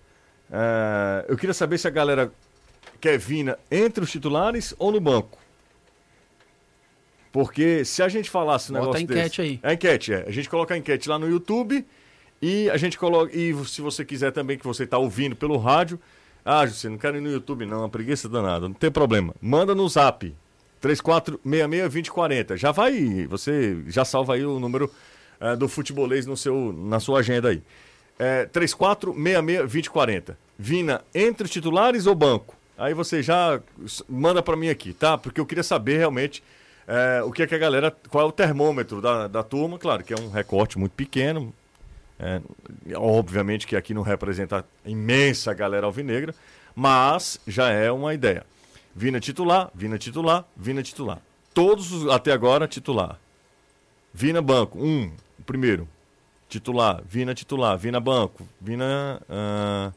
[0.50, 2.32] É, eu queria saber se a galera
[3.00, 5.38] quer Vina entre os titulares ou no banco.
[7.30, 9.60] Porque se a gente falasse um negócio a enquete desse, aí.
[9.62, 10.24] A enquete, é.
[10.26, 11.86] A gente coloca a enquete lá no YouTube
[12.40, 13.36] e a gente coloca.
[13.36, 16.00] E se você quiser também, que você está ouvindo pelo rádio.
[16.44, 17.80] Ah, José, não quero ir no YouTube, não.
[17.80, 18.68] Uma preguiça danada.
[18.68, 19.34] Não tem problema.
[19.40, 20.34] Manda no zap.
[20.82, 22.56] 3466-2040.
[22.56, 23.26] Já vai.
[23.28, 24.90] Você já salva aí o número
[25.40, 27.62] é, do futebolês no seu, na sua agenda aí
[28.18, 30.36] é, 3466-2040.
[30.58, 32.56] Vina, entre os titulares ou banco?
[32.76, 33.60] Aí você já
[34.08, 35.16] manda para mim aqui, tá?
[35.16, 36.42] Porque eu queria saber realmente
[36.86, 37.94] é, o que é que a galera.
[38.08, 39.78] Qual é o termômetro da, da turma?
[39.78, 41.54] Claro que é um recorte muito pequeno.
[42.20, 42.40] É,
[42.96, 46.34] obviamente que aqui não representa a imensa galera alvinegra,
[46.74, 48.44] mas já é uma ideia.
[48.94, 51.20] Vina titular, Vina titular, Vina titular.
[51.54, 53.18] Todos até agora titular.
[54.12, 55.88] Vina banco, um, o primeiro
[56.48, 59.92] titular, Vina titular, Vina banco, Vina uh,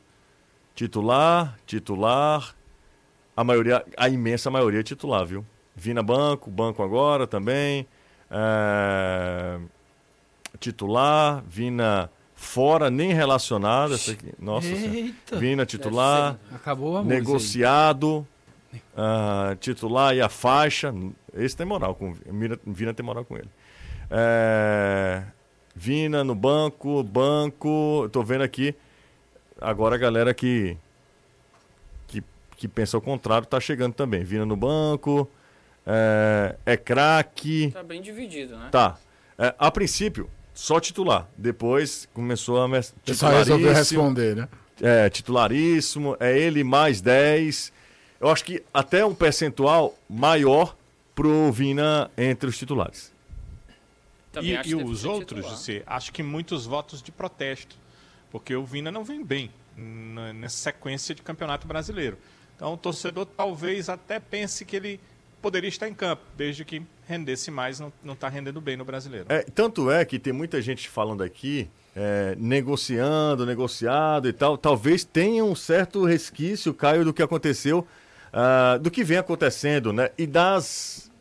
[0.75, 2.53] titular, titular,
[3.35, 5.45] a maioria, a imensa maioria é titular, viu?
[5.75, 7.87] Vina banco, banco agora também,
[8.29, 9.67] uh,
[10.61, 15.37] titular, Vina fora, nem relacionado, essa aqui, nossa Eita.
[15.37, 18.25] Vina titular, acabou a negociado,
[18.73, 20.93] uh, titular e a faixa,
[21.33, 23.49] esse tem moral com Vina, Vina tem moral com ele.
[24.09, 25.23] É,
[25.73, 28.09] Vina no banco, banco.
[28.11, 28.75] Tô vendo aqui.
[29.59, 30.77] Agora a galera que,
[32.07, 32.21] que,
[32.57, 34.23] que pensa o contrário tá chegando também.
[34.23, 35.29] Vina no banco.
[35.87, 37.71] É, é craque.
[37.71, 38.67] Tá bem dividido, né?
[38.69, 38.97] Tá.
[39.37, 41.27] É, a princípio, só titular.
[41.37, 42.81] Depois começou a.
[43.13, 44.49] Só resolveu responder, né?
[44.81, 46.17] É, titularíssimo.
[46.19, 47.71] É ele mais 10.
[48.19, 50.75] Eu acho que até um percentual maior
[51.15, 53.11] pro Vina entre os titulares.
[54.41, 57.75] E, e os outros, você, acho que muitos votos de protesto,
[58.31, 62.17] porque o Vina não vem bem nessa sequência de campeonato brasileiro.
[62.55, 64.99] Então o torcedor talvez até pense que ele
[65.41, 69.25] poderia estar em campo, desde que rendesse mais, não está rendendo bem no brasileiro.
[69.29, 74.57] É, tanto é que tem muita gente falando aqui, é, negociando, negociado e tal.
[74.57, 77.85] Talvez tenha um certo resquício, Caio, do que aconteceu,
[78.33, 80.09] uh, do que vem acontecendo, né?
[80.17, 81.11] E das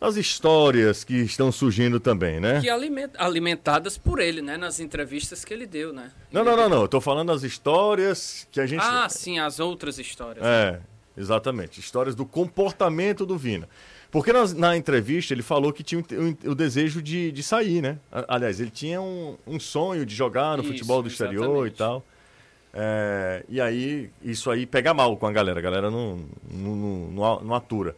[0.00, 2.60] as histórias que estão surgindo também, né?
[2.60, 4.56] Que alimentadas por ele, né?
[4.56, 6.10] Nas entrevistas que ele deu, né?
[6.32, 6.82] Não, não, não, não.
[6.82, 8.82] Eu tô falando das histórias que a gente.
[8.82, 10.44] Ah, sim, as outras histórias.
[10.44, 10.80] É, né?
[11.16, 11.78] exatamente.
[11.78, 13.68] Histórias do comportamento do Vina.
[14.12, 17.98] Porque na, na entrevista ele falou que tinha o, o, desejo de, de sair, né?
[18.28, 21.74] Aliás, ele tinha um, um sonho de jogar no isso, futebol do exterior exatamente.
[21.74, 22.06] e tal.
[22.74, 25.58] É, e aí, isso aí pega mal com a galera.
[25.58, 27.96] A galera não, não, não, não atura.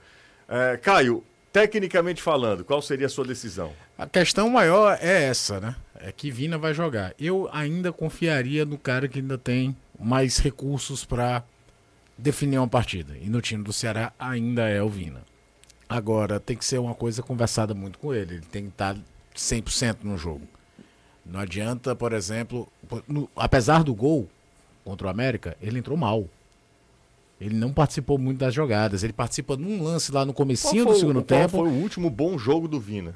[0.49, 1.23] É, Caio,
[1.55, 3.71] Tecnicamente falando, qual seria a sua decisão?
[3.97, 5.77] A questão maior é essa, né?
[6.01, 7.15] É que Vina vai jogar.
[7.17, 11.45] Eu ainda confiaria no cara que ainda tem mais recursos para
[12.19, 13.15] definir uma partida.
[13.23, 15.23] E no time do Ceará ainda é o Vina.
[15.89, 18.37] Agora, tem que ser uma coisa conversada muito com ele.
[18.37, 18.97] Ele tem que estar
[19.37, 20.43] 100% no jogo.
[21.25, 22.69] Não adianta, por exemplo,
[23.09, 24.29] no, apesar do gol
[24.85, 26.29] contra o América, ele entrou mal.
[27.41, 29.03] Ele não participou muito das jogadas.
[29.03, 31.59] Ele participa num lance lá no comecinho do segundo tempo.
[31.59, 33.15] foi o último bom jogo do Vina?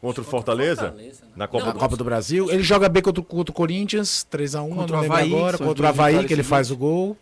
[0.00, 0.88] Contra o Fortaleza?
[0.88, 1.30] Fortaleza né?
[1.36, 1.78] Na, Copa, não, do...
[1.78, 2.04] Copa, do...
[2.04, 2.50] Brasil.
[2.50, 5.58] Ele joga bem contra, contra o Corinthians, 3x1, contra não lembro Havaí, agora.
[5.58, 7.16] Contra o Havaí, que ele faz o gol.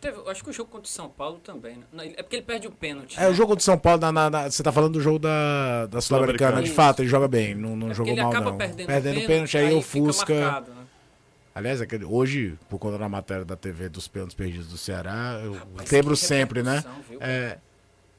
[0.00, 2.12] Teve, acho que o jogo contra o São Paulo também, né?
[2.16, 3.18] É porque ele perde o pênalti.
[3.18, 3.28] É, né?
[3.28, 5.86] o jogo contra o São Paulo, na, na, na, você tá falando do jogo da,
[5.86, 6.62] da Sul-Americana.
[6.62, 8.56] De fato, ele joga bem, não, não é jogou mal, não.
[8.56, 10.34] Perdendo, perdendo pênalti, pênalti, aí, aí ofusca.
[10.34, 10.78] Marcado, né?
[11.52, 15.54] Aliás, aquele, hoje, por conta da matéria da TV dos pênaltis perdidos do Ceará, eu
[15.54, 16.84] Rapaz, lembro sempre, né?
[17.18, 17.58] É,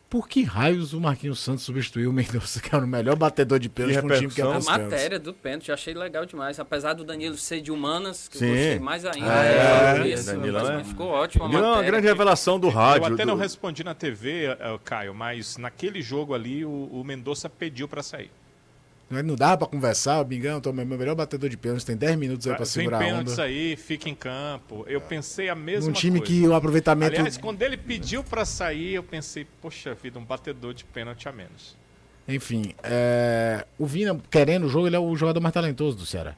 [0.10, 3.70] por que raios o Marquinhos Santos substituiu o Mendonça, que era o melhor batedor de
[3.70, 6.60] pênalti no time que era A matéria do pênalti, eu achei legal demais.
[6.60, 8.46] Apesar do Danilo ser de humanas, que Sim.
[8.46, 9.46] eu gostei mais ainda.
[9.46, 10.84] É, é, isso, Danilo é.
[10.84, 11.44] Ficou ótimo.
[11.44, 13.08] Danilo é uma grande revelação do rádio.
[13.08, 13.28] Eu até do...
[13.28, 18.02] não respondi na TV, uh, Caio, mas naquele jogo ali o, o Mendonça pediu para
[18.02, 18.32] sair.
[19.10, 22.48] Não dá pra conversar, o Bingão, tô meu melhor batedor de pênaltis, tem 10 minutos
[22.48, 23.44] aí pra segurar a onda.
[23.44, 24.86] aí, fica em campo.
[24.88, 25.90] Eu pensei a mesma coisa.
[25.90, 26.34] Um time coisa.
[26.34, 27.16] que o aproveitamento...
[27.16, 31.32] Aliás, quando ele pediu pra sair, eu pensei, poxa vida, um batedor de pênalti a
[31.32, 31.76] menos.
[32.28, 33.66] Enfim, é...
[33.80, 36.36] o Vina, querendo o jogo, ele é o jogador mais talentoso do Ceará.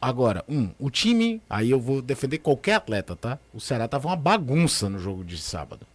[0.00, 3.38] Agora, um, o time, aí eu vou defender qualquer atleta, tá?
[3.52, 5.86] O Ceará tava uma bagunça no jogo de sábado.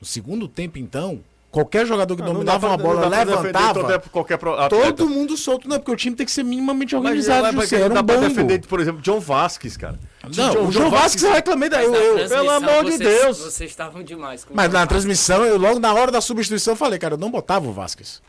[0.00, 3.80] No segundo tempo, então, Qualquer jogador que não, dominava não uma bola levantava.
[3.80, 7.44] Todo, qualquer todo mundo solto, não, porque o time tem que ser minimamente organizado.
[7.44, 9.98] Mas, mas, era um dá defender, por exemplo, John Vasquez, cara.
[10.22, 11.86] Não, John, o João Vasquez eu reclamei daí.
[11.86, 13.38] Eu, eu, pelo amor de Deus.
[13.38, 14.46] Vocês estavam demais.
[14.52, 17.66] Mas na transmissão, eu logo na hora da substituição, eu falei, cara, eu não botava
[17.66, 18.20] o Vasquez.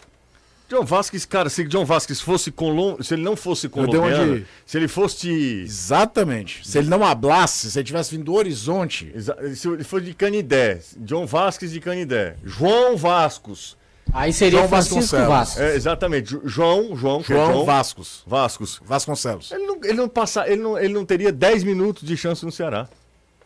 [0.70, 4.46] John Vasquez, cara, se John Vasquez fosse colombiano, se ele não fosse colombiano, onde...
[4.64, 5.28] se ele fosse...
[5.64, 6.62] Exatamente.
[6.68, 9.12] Se ele não hablasse, se ele tivesse vindo do Horizonte...
[9.16, 9.36] Exa...
[9.56, 13.76] Se ele fosse de Canidé, John Vasquez de Canidé, João Vascos...
[14.14, 15.62] Aí seria João Francisco Vascos.
[15.62, 16.30] É, exatamente.
[16.44, 18.24] João, João, João, é João Vascos.
[18.26, 18.82] Vascos.
[18.84, 19.52] Vasconcelos.
[19.52, 22.52] Ele não, ele não, passa, ele não, ele não teria 10 minutos de chance no
[22.52, 22.88] Ceará.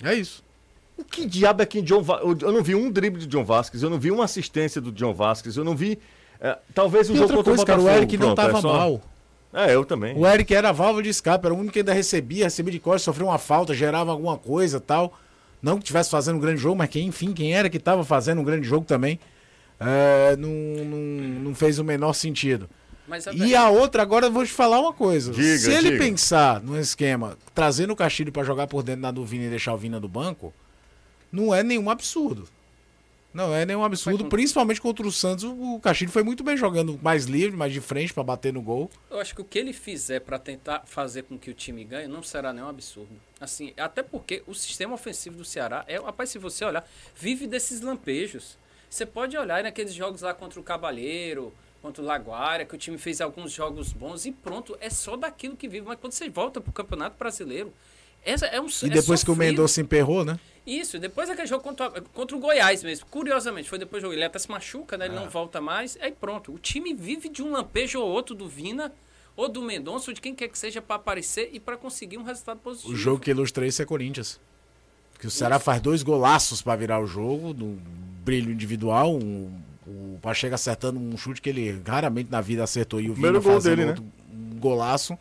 [0.01, 0.43] É isso.
[0.97, 2.41] O que diabo é que John Vasquez...
[2.41, 5.13] Eu não vi um drible de John Vasquez, eu não vi uma assistência do John
[5.13, 5.99] Vasquez, eu não vi
[6.43, 8.73] é, talvez o e jogo outra coisa, cara, o Eric não estava é só...
[8.73, 9.01] mal.
[9.53, 10.17] É, eu também.
[10.17, 12.79] O Eric era a válvula de escape, era o único que ainda recebia, recebia de
[12.79, 15.17] costas, sofreu uma falta, gerava alguma coisa tal.
[15.61, 18.41] Não que estivesse fazendo um grande jogo, mas quem, enfim, quem era que estava fazendo
[18.41, 19.17] um grande jogo também,
[19.79, 20.97] é, não, não,
[21.43, 22.69] não fez o menor sentido.
[23.09, 23.33] A...
[23.33, 25.31] E a outra, agora eu vou te falar uma coisa.
[25.31, 26.03] Diga, Se ele diga.
[26.03, 29.73] pensar no esquema, trazendo o Castilho para jogar por dentro da do Vina e deixar
[29.73, 30.53] o Vina do banco,
[31.31, 32.49] não é nenhum absurdo.
[33.33, 35.43] Não, é nenhum absurdo, principalmente contra o Santos.
[35.43, 38.91] O Castilho foi muito bem jogando mais livre, mais de frente para bater no gol.
[39.09, 42.07] Eu acho que o que ele fizer para tentar fazer com que o time ganhe
[42.07, 43.09] não será nenhum absurdo.
[43.41, 47.81] Assim, até porque o sistema ofensivo do Ceará é, rapaz, se você olhar, vive desses
[47.81, 48.57] lampejos.
[48.87, 52.99] Você pode olhar naqueles jogos lá contra o Cabalheiro, contra o Laguária, que o time
[52.99, 55.87] fez alguns jogos bons e pronto, é só daquilo que vive.
[55.87, 57.73] Mas quando você volta pro Campeonato Brasileiro,
[58.23, 60.39] essa é um E é depois que o Mendonça emperrou, né?
[60.65, 63.05] Isso, depois aquele jogo contra, contra o Goiás mesmo.
[63.07, 64.15] Curiosamente, foi depois do jogo.
[64.15, 65.05] Ele até se machuca, né?
[65.05, 65.19] Ele é.
[65.19, 65.97] não volta mais.
[65.99, 66.53] Aí pronto.
[66.53, 68.91] O time vive de um lampejo ou outro do Vina.
[69.35, 72.23] ou do Mendonça, ou de quem quer que seja para aparecer e para conseguir um
[72.23, 72.93] resultado positivo.
[72.93, 74.39] O jogo que ilustra isso é Corinthians.
[75.19, 77.79] Que o Ceará faz dois golaços para virar o jogo, no
[78.23, 79.51] brilho individual, um,
[79.87, 83.41] o Pacheco acertando um chute que ele raramente na vida acertou e o Vina Primeiro
[83.41, 84.11] gol fazendo dele, né?
[84.31, 85.17] um golaço.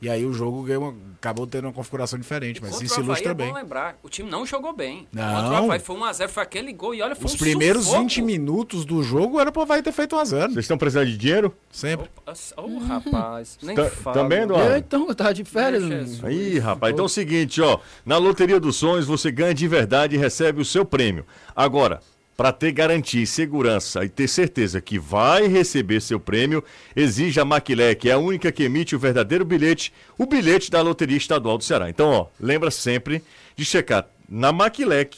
[0.00, 3.48] E aí o jogo ganhou acabou tendo uma configuração diferente, mas isso ilustra é bem.
[3.48, 5.08] bom lembrar, o time não jogou bem.
[5.10, 5.22] Não.
[5.34, 8.02] Contra o Havaí foi 1x0, foi aquele gol e olha, foi Os um primeiros sufoco.
[8.02, 11.06] 20 minutos do jogo era pro Havaí ter feito 1 a 0 Vocês estão precisando
[11.06, 11.56] de dinheiro?
[11.72, 12.08] Sempre.
[12.56, 14.16] Ô, rapaz, nem Ta- fala.
[14.22, 14.76] também, Eu, Eduardo?
[14.76, 15.82] então, eu tava de férias.
[15.82, 16.26] Não- isso.
[16.26, 17.78] Aí, rapaz, então é o seguinte, ó.
[18.04, 21.24] Na Loteria dos Sonhos você ganha de verdade e recebe o seu prêmio.
[21.54, 22.00] Agora,
[22.36, 26.62] para ter garantia e segurança e ter certeza que vai receber seu prêmio,
[26.94, 30.82] exige a Maquilé, que é a única que emite o verdadeiro bilhete, o bilhete da
[30.82, 31.88] Loteria Estadual do Ceará.
[31.88, 33.22] Então, ó, lembra sempre
[33.56, 35.16] de checar na Maquilec,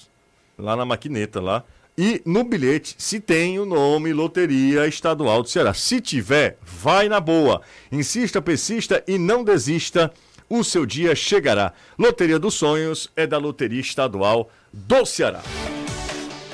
[0.57, 1.65] lá na maquineta lá,
[1.97, 5.75] e no bilhete se tem o nome Loteria Estadual do Ceará.
[5.75, 7.61] Se tiver, vai na boa.
[7.91, 10.13] Insista, persista e não desista.
[10.49, 11.73] O seu dia chegará.
[11.99, 15.43] Loteria dos Sonhos é da Loteria Estadual do Ceará.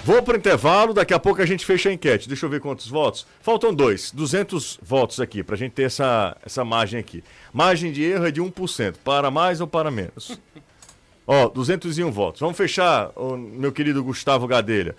[0.04, 2.28] Vou para o intervalo, daqui a pouco a gente fecha a enquete.
[2.28, 3.26] Deixa eu ver quantos votos.
[3.40, 7.24] Faltam dois, 200 votos aqui, para a gente ter essa, essa margem aqui.
[7.54, 10.38] Margem de erro é de 1%, para mais ou para menos?
[11.26, 12.42] Ó, 201 votos.
[12.42, 14.94] Vamos fechar, meu querido Gustavo Gadelha.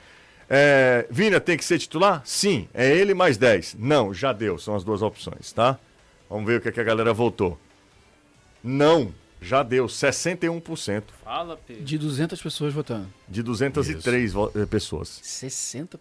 [0.49, 2.23] É, Vina tem que ser titular?
[2.25, 2.67] Sim.
[2.73, 3.75] É ele mais 10?
[3.77, 4.57] Não, já deu.
[4.57, 5.77] São as duas opções, tá?
[6.27, 7.59] Vamos ver o que, é que a galera votou.
[8.63, 9.86] Não, já deu.
[9.88, 11.84] 61% Fala, Pedro.
[11.84, 13.08] De 200 pessoas votando.
[13.28, 15.19] de 203 vo- eh, pessoas.
[15.24, 15.98] 60%.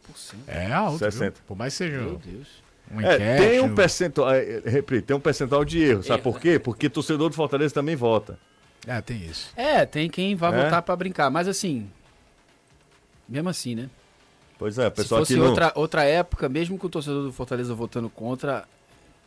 [0.46, 0.98] É alto.
[0.98, 1.30] 60.
[1.36, 1.42] Viu?
[1.46, 2.48] Por mais que seja Meu Deus.
[2.90, 3.48] uma É, enquete.
[3.48, 6.02] tem um um- percentual, é, é, repito, tem um percentual de erro.
[6.02, 6.58] Sabe Erro, por quê?
[6.58, 8.38] Porque torcedor do Fortaleza também vota.
[8.86, 9.50] É, tem isso.
[9.56, 10.64] É, tem quem vai É?
[10.64, 11.88] votar pra brincar, mas assim.
[13.28, 13.88] Mesmo assim, né?
[14.58, 15.48] Pois é, o Se pessoal fosse aqui não...
[15.48, 18.66] outra, outra época, mesmo com o torcedor do Fortaleza votando contra,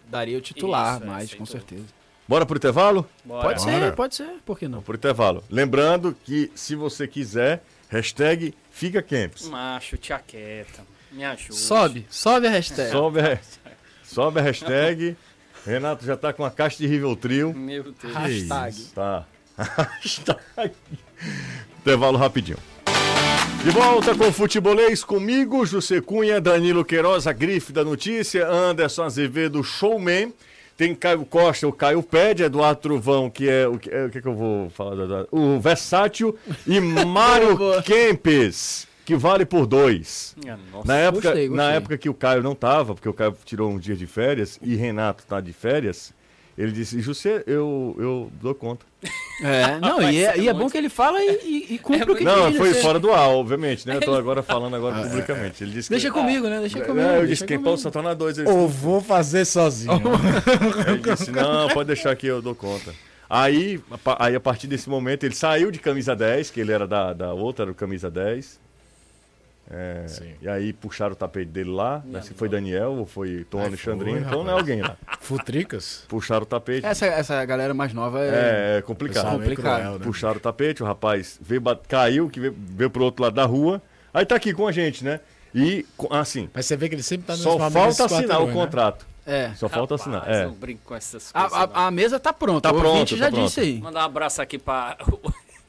[0.10, 1.84] daria o titular, Isso, é, mais, sem com certeza.
[2.28, 3.08] Bora pro intervalo?
[3.24, 3.42] Bora.
[3.44, 3.80] Pode Bora.
[3.80, 4.82] ser, pode ser, por que não?
[4.82, 5.44] Pro intervalo.
[5.50, 9.48] Lembrando que se você quiser, hashtag fica camps.
[9.48, 10.84] Macho, tia quieta.
[11.12, 11.54] Me ajuda.
[11.54, 12.92] Sobe, sobe a hashtag.
[12.92, 13.40] Sobe a,
[14.04, 15.16] sobe a hashtag.
[15.66, 17.54] Renato já tá com a caixa de Riveltrio.
[17.54, 18.14] Meu Deus.
[18.14, 18.84] Hashtag.
[18.94, 19.26] Tá.
[19.58, 20.72] Hashtag.
[21.80, 22.58] Intervalo rapidinho.
[23.64, 29.04] De volta com o Futebolês comigo, José Cunha, Danilo Queiroz, a grife da notícia, Anderson
[29.04, 30.32] Azevedo, showman.
[30.78, 34.22] Tem Caio Costa, o Caio Pede, Eduardo Truvão, que é o que, é, o que,
[34.22, 34.96] que eu vou falar?
[34.96, 35.28] do Eduardo?
[35.32, 36.38] O Versátil
[36.68, 37.58] e Mário.
[37.84, 40.36] Kempes, que vale por dois.
[40.42, 40.88] Minha nossa.
[40.88, 41.78] Na época, gostei, na gostei.
[41.78, 44.76] época que o Caio não tava, porque o Caio tirou um dia de férias e
[44.76, 46.14] Renato tá de férias,
[46.58, 48.84] ele disse, José, eu, eu dou conta.
[49.44, 51.40] É, não, e é, e é bom que ele fala e,
[51.70, 52.82] e, e cumpre o que Não, foi né?
[52.82, 53.98] fora do ar, obviamente, né?
[53.98, 55.64] Eu tô agora falando agora publicamente.
[55.64, 56.14] Ele disse Deixa que...
[56.14, 56.60] comigo, né?
[56.60, 57.08] Deixa É, comigo.
[57.08, 58.40] eu disse, quem pode só tá na dois.
[58.40, 59.94] Ou vou fazer sozinho.
[60.88, 62.92] ele disse, não, pode deixar que eu dou conta.
[63.30, 63.80] Aí,
[64.18, 67.34] aí, a partir desse momento, ele saiu de camisa 10, que ele era da, da
[67.34, 68.60] outra, era o camisa 10.
[69.70, 70.06] É,
[70.42, 73.66] e aí puxaram o tapete dele lá, né, se foi Daniel ou foi Tom Ai,
[73.66, 74.96] Alexandrino, foi, então não é alguém lá.
[75.20, 76.06] Futricas?
[76.08, 76.86] Puxaram o tapete.
[76.86, 78.30] Essa, essa galera mais nova é.
[78.30, 79.26] É, é complicado.
[79.26, 79.80] Meio complicado.
[79.82, 80.06] cruel, né?
[80.06, 83.82] Puxaram o tapete, o rapaz veio, caiu, que veio, veio pro outro lado da rua.
[84.14, 85.20] Aí tá aqui com a gente, né?
[85.54, 88.54] E, assim, Mas você vê que ele sempre tá nos só falta assinar o né?
[88.54, 89.06] contrato.
[89.26, 89.52] É.
[89.56, 90.24] Só falta assinar.
[90.30, 90.46] É.
[90.46, 91.70] Eu brinco com essas A, coisas.
[91.70, 91.76] não.
[91.76, 92.70] a, a mesa tá pronta.
[92.70, 93.46] Tá o pronto, tá já pronto.
[93.46, 93.80] disse aí.
[93.82, 94.98] Mandar um abraço aqui pra.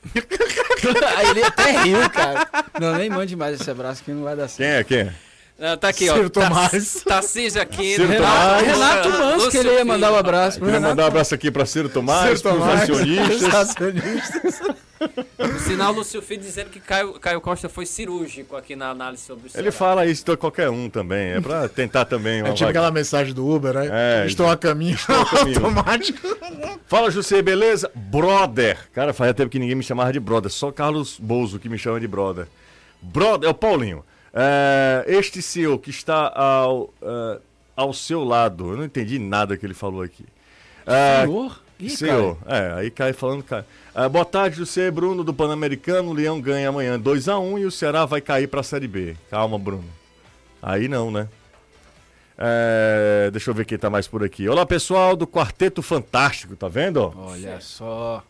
[1.17, 2.47] aí ele até riu, cara.
[2.81, 4.89] Não, nem mande mais esse abraço que não vai dar certo.
[4.89, 5.05] Quem é?
[5.05, 5.15] Quem é?
[5.59, 6.15] Não, tá aqui, ó.
[6.15, 7.03] Ciro Tass- Tomás.
[7.05, 7.95] Tarcísio aqui.
[7.97, 8.67] Ciro Renato, Tomás.
[8.67, 10.19] Renato Mans, Lúcio que ele ia mandar Filho.
[10.21, 14.61] abraço Queria mandar um abraço aqui para Ciro Tomás, Ciro para os acionistas.
[15.37, 19.45] Por sinal, Lúcio Filho dizendo que Caio, Caio Costa foi cirúrgico aqui na análise sobre
[19.45, 19.73] o Ele Ceará.
[19.73, 21.33] fala isso para qualquer um também.
[21.33, 22.43] É para tentar também.
[22.43, 22.71] Uma É tipo vaga.
[22.79, 23.89] aquela mensagem do Uber, né?
[24.23, 25.59] É, Estou a caminho a caminho.
[25.65, 26.29] automático.
[26.87, 27.91] Fala, José, beleza?
[27.95, 28.79] Brother.
[28.93, 30.51] Cara, fazia tempo que ninguém me chamava de brother.
[30.51, 32.47] Só Carlos Bozo que me chama de brother.
[33.01, 34.05] Brother, é o Paulinho.
[34.35, 37.39] É, este senhor que está ao, é,
[37.77, 40.25] ao seu lado, eu não entendi nada que ele falou aqui.
[40.87, 41.61] É, Senhor?
[41.81, 43.65] Ih, senhor, é, aí cai falando, cara.
[43.95, 46.11] É, boa tarde, José Bruno do Pan-Americano.
[46.11, 49.17] O Leão ganha amanhã 2x1 e o Ceará vai cair para a Série B.
[49.31, 49.85] Calma, Bruno.
[50.61, 51.29] Aí não, né?
[52.37, 54.49] É, deixa eu ver quem tá mais por aqui.
[54.49, 57.13] Olá, pessoal do Quarteto Fantástico, tá vendo?
[57.17, 58.25] Olha só.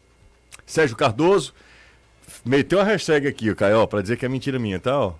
[0.67, 1.55] Sérgio Cardoso
[2.45, 4.99] meteu a hashtag aqui, ó, Caio, ó, pra dizer que é mentira minha, tá?
[4.99, 5.15] Ó.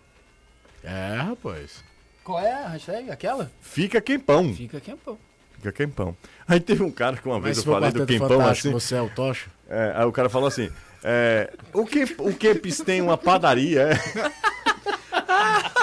[0.85, 1.83] É, rapaz.
[2.23, 3.11] Qual é a hashtag?
[3.11, 3.51] Aquela?
[3.61, 4.53] Fica quempão.
[4.55, 5.17] Fica aqui, pô.
[5.59, 6.17] Fica quempão.
[6.49, 8.71] Aí teve um cara que uma Mas vez eu falei do quempão Fantástico, assim.
[8.71, 9.51] você é o Tocha?
[9.69, 10.71] é, aí o cara falou assim:
[11.05, 14.31] é, o, que, o Kempis tem uma padaria, é?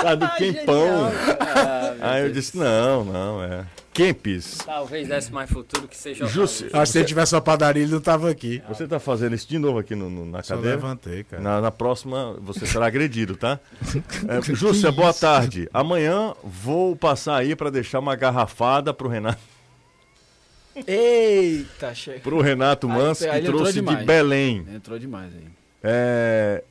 [0.02, 1.12] Tá do quempão.
[2.02, 3.66] Aí eu disse, não, não, é.
[3.94, 4.58] Kempis.
[4.66, 6.26] Talvez desse mais futuro que seja.
[6.26, 8.62] Jussi, ah, se ele tivesse uma padaria, ele não estava aqui.
[8.68, 10.76] Você está fazendo isso de novo aqui no, no na Só cadeira?
[10.76, 11.42] levantei, cara.
[11.42, 13.58] Na, na, próxima, você será agredido, tá?
[14.28, 15.70] é, Júcia, boa tarde.
[15.74, 19.55] Amanhã vou passar aí para deixar uma garrafada pro Renato.
[20.88, 22.20] Eita, chega.
[22.20, 24.66] Pro Renato Manso, que trouxe de Belém.
[24.74, 25.48] Entrou demais aí.
[25.84, 26.64] É,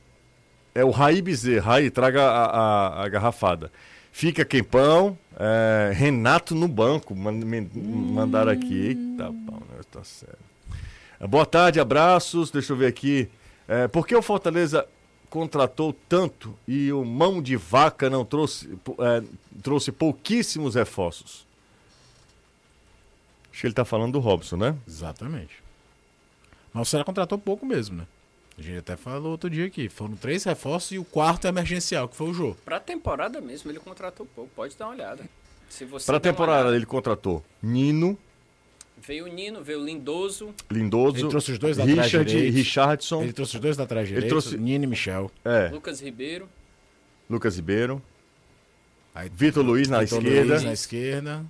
[0.73, 1.73] é o Raí Bezerra.
[1.73, 3.71] Raí, traga a, a, a garrafada.
[4.11, 8.87] Fica Quempão, é, Renato no banco, mandaram aqui.
[8.87, 9.81] Eita, pau, né?
[9.91, 10.37] tá sério.
[11.19, 12.51] É, boa tarde, abraços.
[12.51, 13.29] Deixa eu ver aqui.
[13.67, 14.85] É, por que o Fortaleza
[15.29, 19.23] contratou tanto e o mão de vaca não trouxe, é,
[19.61, 21.44] trouxe pouquíssimos reforços?
[23.55, 24.75] Acho que ele está falando do Robson, né?
[24.85, 25.63] Exatamente.
[26.73, 28.05] Mas o Ceará contratou pouco mesmo, né?
[28.57, 29.87] A gente até falou outro dia aqui.
[29.87, 32.57] Foram três reforços e o quarto é emergencial, que foi o jogo.
[32.65, 34.51] Pra temporada mesmo, ele contratou pouco.
[34.53, 35.23] Pode dar uma olhada.
[35.69, 38.17] Se você pra temporada, ele contratou Nino.
[38.97, 40.53] Veio o Nino, veio o Lindoso.
[40.69, 41.19] Lindoso.
[41.19, 43.23] Ele trouxe os dois da Richard e Richardson.
[43.23, 44.25] Ele trouxe os dois da trás direita.
[44.25, 45.31] Ele trouxe Nino e Michel.
[45.45, 45.69] É.
[45.69, 46.49] Lucas Ribeiro.
[47.29, 48.01] Lucas Ribeiro.
[49.13, 50.53] Aí, Vitor Luiz na Vitor esquerda.
[50.55, 51.45] Luiz na esquerda.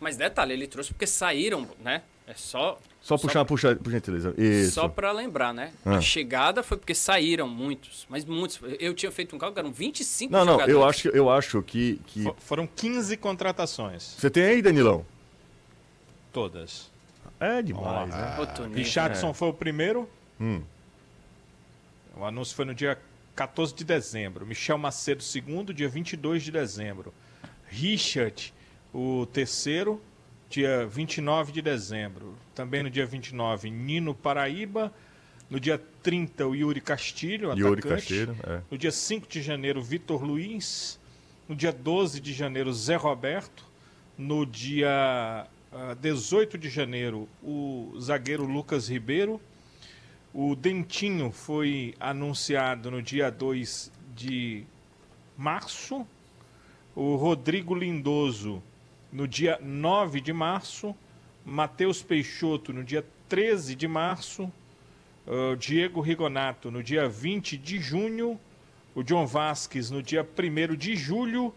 [0.00, 2.02] Mas detalhe, ele trouxe porque saíram, né?
[2.26, 2.78] É só.
[3.00, 4.34] Só puxar, só, puxa, por gentileza.
[4.38, 4.72] Isso.
[4.72, 5.72] Só para lembrar, né?
[5.84, 5.96] Ah.
[5.96, 8.60] A chegada foi porque saíram muitos, mas muitos.
[8.78, 12.32] Eu tinha feito um cálculo, eram 25 Não, não, eu acho, eu acho que, que.
[12.38, 14.14] Foram 15 contratações.
[14.18, 15.04] Você tem aí, Danilão?
[16.32, 16.90] Todas.
[17.40, 18.36] É demais, né?
[18.74, 19.34] Richardson é.
[19.34, 20.08] foi o primeiro.
[20.40, 20.62] Hum.
[22.16, 22.98] O anúncio foi no dia
[23.34, 24.46] 14 de dezembro.
[24.46, 27.14] Michel Macedo, segundo, dia 22 de dezembro.
[27.66, 28.52] Richard,
[28.92, 30.00] o terceiro,
[30.48, 32.34] dia 29 de dezembro.
[32.54, 34.92] Também no dia 29, Nino Paraíba.
[35.48, 38.60] No dia 30, o Yuri Castilho, Yuri Castilho, é.
[38.70, 40.98] No dia 5 de janeiro, Vitor Luiz.
[41.48, 43.64] No dia 12 de janeiro, Zé Roberto.
[44.16, 49.40] No dia uh, ah, 18 de janeiro, o zagueiro Lucas Ribeiro.
[50.32, 54.64] O Dentinho foi anunciado no dia 2 de
[55.36, 56.06] março.
[56.94, 58.62] O Rodrigo Lindoso
[59.12, 60.94] no dia 9 de março,
[61.44, 64.50] Matheus Peixoto no dia 13 de março,
[65.26, 68.38] uh, Diego Rigonato no dia 20 de junho,
[68.94, 71.54] o John Vasques no dia 1 de julho,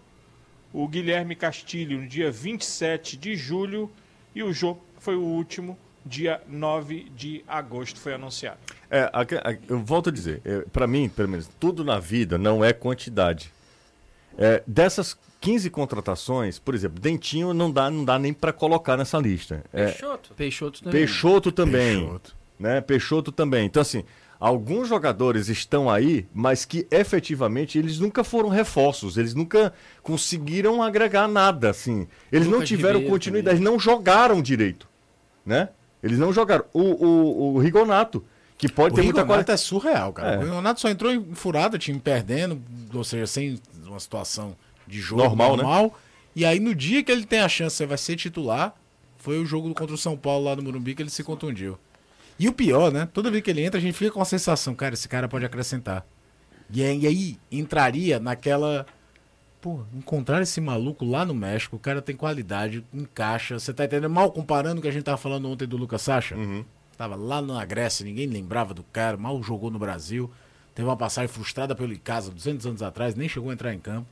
[0.72, 3.92] o Guilherme Castilho no dia 27 de julho
[4.34, 8.60] e o Jô foi o último, dia 9 de agosto foi anunciado.
[8.90, 9.10] É,
[9.68, 13.52] eu volto a dizer, é, para mim, pelo menos, tudo na vida não é quantidade.
[14.38, 19.18] É, dessas 15 contratações, por exemplo, Dentinho não dá, não dá nem para colocar nessa
[19.18, 19.62] lista.
[19.74, 20.30] É, Peixoto.
[20.32, 21.00] É, Peixoto também.
[21.02, 22.00] Peixoto também.
[22.00, 22.36] Peixoto.
[22.58, 22.80] Né?
[22.80, 23.66] Peixoto também.
[23.66, 24.06] Então, assim,
[24.40, 31.28] alguns jogadores estão aí, mas que efetivamente eles nunca foram reforços, eles nunca conseguiram agregar
[31.28, 32.08] nada, assim.
[32.32, 33.74] Eles Lucas não tiveram Ribeiro continuidade, também.
[33.74, 34.88] não jogaram direito,
[35.46, 35.68] né?
[36.02, 36.64] Eles não jogaram.
[36.72, 38.24] O, o, o Rigonato,
[38.58, 39.52] que pode o ter Rigonato muita qualidade.
[39.52, 40.36] é surreal, cara.
[40.36, 40.38] É.
[40.38, 42.62] O Rigonato só entrou em furada, time perdendo,
[42.94, 44.56] ou seja, sem uma situação
[44.88, 45.64] de jogo normal, né?
[45.64, 45.84] normal.
[45.84, 45.92] Né?
[46.36, 48.76] E aí no dia que ele tem a chance, você vai ser titular,
[49.18, 51.78] foi o jogo contra o São Paulo lá no Morumbi que ele se contundiu.
[52.38, 53.08] E o pior, né?
[53.14, 55.46] Toda vez que ele entra, a gente fica com a sensação, cara, esse cara pode
[55.46, 56.06] acrescentar.
[56.70, 58.86] E aí entraria naquela.
[59.62, 63.58] Pô, encontrar esse maluco lá no México, o cara tem qualidade, encaixa.
[63.58, 64.10] Você tá entendendo?
[64.10, 66.36] Mal comparando o que a gente tava falando ontem do Lucas Sacha.
[66.36, 66.66] Uhum.
[66.98, 70.30] Tava lá na Grécia, ninguém lembrava do cara, mal jogou no Brasil.
[70.76, 74.08] Teve uma passagem frustrada pelo Icasa 200 anos atrás, nem chegou a entrar em campo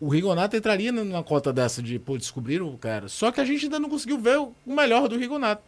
[0.00, 3.08] o Rigonato entraria numa cota dessa de, pô, descobrir o cara.
[3.08, 5.62] Só que a gente ainda não conseguiu ver o melhor do Rigonato.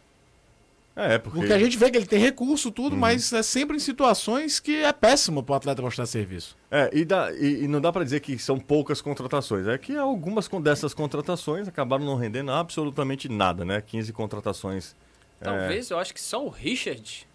[0.95, 1.39] É, porque...
[1.39, 2.99] porque a gente vê que ele tem recurso, tudo, uhum.
[2.99, 6.57] mas é sempre em situações que é péssimo para o atleta mostrar serviço.
[6.69, 9.67] É, e, dá, e, e não dá para dizer que são poucas contratações.
[9.67, 13.81] É que algumas dessas contratações acabaram não rendendo absolutamente nada, né?
[13.81, 14.95] 15 contratações.
[15.39, 15.93] Talvez, é...
[15.93, 17.25] eu acho que só o Richard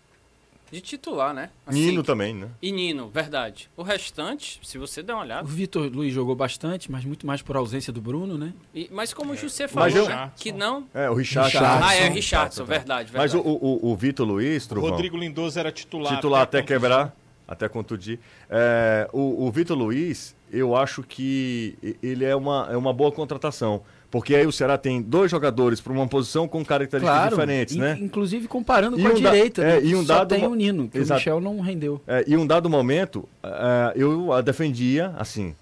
[0.71, 1.51] de titular, né?
[1.67, 2.49] Assim, Nino também, né?
[2.61, 3.71] E Nino, verdade.
[3.77, 5.45] O restante, se você der uma olhada.
[5.45, 8.53] O Vitor Luiz jogou bastante, mas muito mais por ausência do Bruno, né?
[8.75, 10.09] E, mas como o José falou, eu...
[10.09, 10.31] né?
[10.37, 10.87] que não.
[10.93, 11.57] É, o Richard.
[11.57, 13.35] Ah, é, o Richardson, verdade, verdade.
[13.35, 16.17] Mas o, o, o Vitor Luiz, Truvão, Rodrigo Lindoso era titular.
[16.17, 17.15] Titular até, até quebrar,
[17.47, 18.19] até contundir.
[18.51, 23.83] É, o o Vitor Luiz, eu acho que ele é uma, é uma boa contratação.
[24.11, 27.99] Porque aí o Ceará tem dois jogadores para uma posição com características claro, diferentes, né?
[28.01, 29.87] Inclusive comparando e com um a direita, é, né?
[29.87, 31.15] e um Só dado tem o Nino, que Exato.
[31.15, 32.01] o Michel não rendeu.
[32.07, 35.55] É, e um dado momento, uh, eu a defendia assim.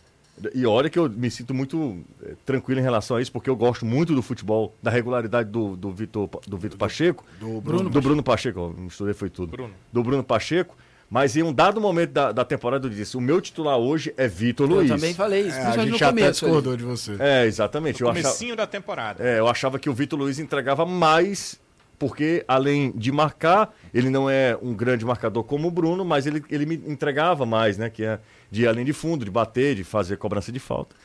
[0.53, 3.55] E olha que eu me sinto muito é, tranquilo em relação a isso, porque eu
[3.55, 7.25] gosto muito do futebol, da regularidade do, do Vitor do Vitor Pacheco.
[7.39, 9.53] Do, Bruno, do Bruno Pacheco, ó, misturei foi tudo.
[9.53, 9.73] Bruno.
[9.93, 10.77] Do Bruno Pacheco.
[11.11, 14.27] Mas em um dado momento da, da temporada eu disse: o meu titular hoje é
[14.27, 14.91] Vitor Luiz.
[14.91, 17.17] Eu também falei isso, É, a gente até discordou de você.
[17.19, 18.01] É, exatamente.
[18.01, 19.23] Eu achava, Comecinho da temporada.
[19.23, 21.61] é, eu achava que o Vitor Luiz entregava mais,
[21.99, 26.43] porque além de marcar, ele não é um grande marcador como o Bruno, mas ele,
[26.51, 27.89] ele me entregava mais, né?
[27.91, 28.19] Que é
[28.51, 30.97] de ir além de fundo, de bater, de fazer cobrança de falta.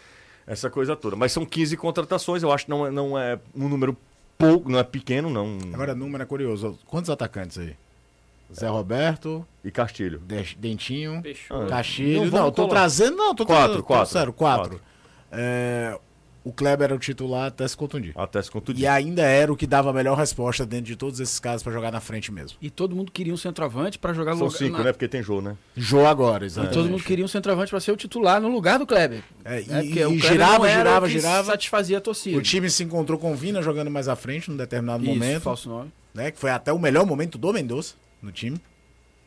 [0.47, 1.16] Essa coisa toda.
[1.16, 3.95] Mas são 15 contratações, eu acho que não é, não é um número
[4.38, 5.60] pouco, não é pequeno, não.
[5.74, 6.80] Agora, número é curioso.
[6.88, 7.76] Quantos atacantes aí?
[8.54, 10.20] Zé Roberto, E Castilho.
[10.20, 11.68] De- Dentinho, Fechou.
[11.68, 12.26] Castilho.
[12.32, 12.70] Não, Não, tô colar.
[12.82, 13.16] trazendo.
[13.18, 14.12] Não, tô Quatro, tô- quatro.
[14.14, 14.82] Sério, quatro.
[15.32, 15.97] É,
[16.43, 18.12] o Kleber era o titular até se contundir.
[18.16, 18.84] Até se contundir.
[18.84, 21.72] E ainda era o que dava a melhor resposta dentro de todos esses casos pra
[21.72, 22.58] jogar na frente mesmo.
[22.62, 24.58] E todo mundo queria um centroavante pra jogar no São lugar.
[24.58, 24.91] cinco, na- né?
[24.93, 25.56] Porque tem jogo, né?
[25.78, 26.74] Jô agora, E exatamente.
[26.74, 29.22] todo mundo queria um centroavante pra ser o titular no lugar do Kleber.
[29.45, 31.52] É, e, É, e- e Kleber girava, não era girava, o que girava.
[31.52, 32.38] satisfazia a torcida.
[32.38, 35.41] O time se encontrou com o Vina jogando mais à frente num determinado Isso, momento.
[35.43, 35.91] falso nome.
[36.12, 38.59] Né, que foi até o melhor momento do Mendonça no time.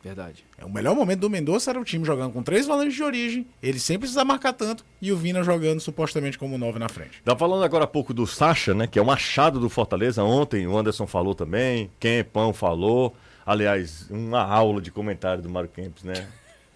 [0.03, 0.43] Verdade.
[0.57, 3.47] É, O melhor momento do Mendonça era o time jogando com três volantes de origem,
[3.61, 7.21] ele sem precisar marcar tanto, e o Vina jogando supostamente como nove na frente.
[7.23, 8.85] Tá falando agora há pouco do Sacha, né?
[8.85, 10.21] Que é um achado do Fortaleza.
[10.21, 13.15] Ontem o Anderson falou também, Kempão falou.
[13.45, 16.27] Aliás, uma aula de comentário do Mário Kempis, né?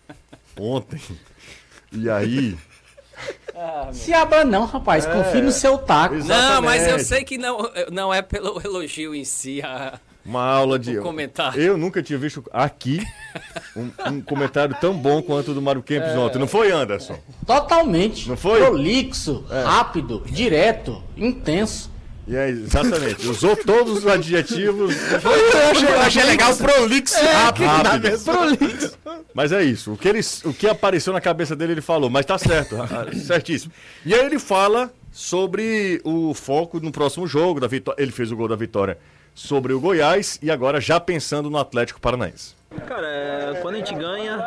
[0.58, 1.02] Ontem.
[1.92, 2.58] E aí.
[3.92, 5.06] Se abra não, rapaz.
[5.06, 6.16] Confie no seu taco.
[6.16, 7.04] Não, mas eu Exatamente.
[7.06, 9.62] sei que não, não é pelo elogio em si.
[9.62, 11.00] a- Uma aula de.
[11.00, 11.60] O comentário.
[11.62, 13.02] Eu nunca tinha visto aqui
[13.74, 16.38] um, um comentário tão bom quanto o do Mário Kempis ontem.
[16.38, 17.18] Não foi, Anderson?
[17.46, 18.28] Totalmente.
[18.28, 18.60] Não foi?
[18.60, 21.90] Prolixo, rápido, direto, intenso.
[22.28, 23.26] E aí, exatamente.
[23.26, 24.94] Usou todos os adjetivos.
[25.24, 28.04] Eu achei, eu achei legal o Prolix rápido, rápido.
[28.10, 29.94] mesma- Mas é isso.
[29.94, 32.10] O que, ele, o que apareceu na cabeça dele, ele falou.
[32.10, 32.76] Mas tá certo.
[32.84, 33.72] ah, certíssimo.
[34.06, 38.04] E aí ele fala sobre o foco no próximo jogo da vitória.
[38.04, 38.98] Ele fez o gol da vitória
[39.38, 42.57] sobre o Goiás e agora já pensando no Atlético Paranaense.
[42.86, 44.38] Cara, é, quando a gente ganha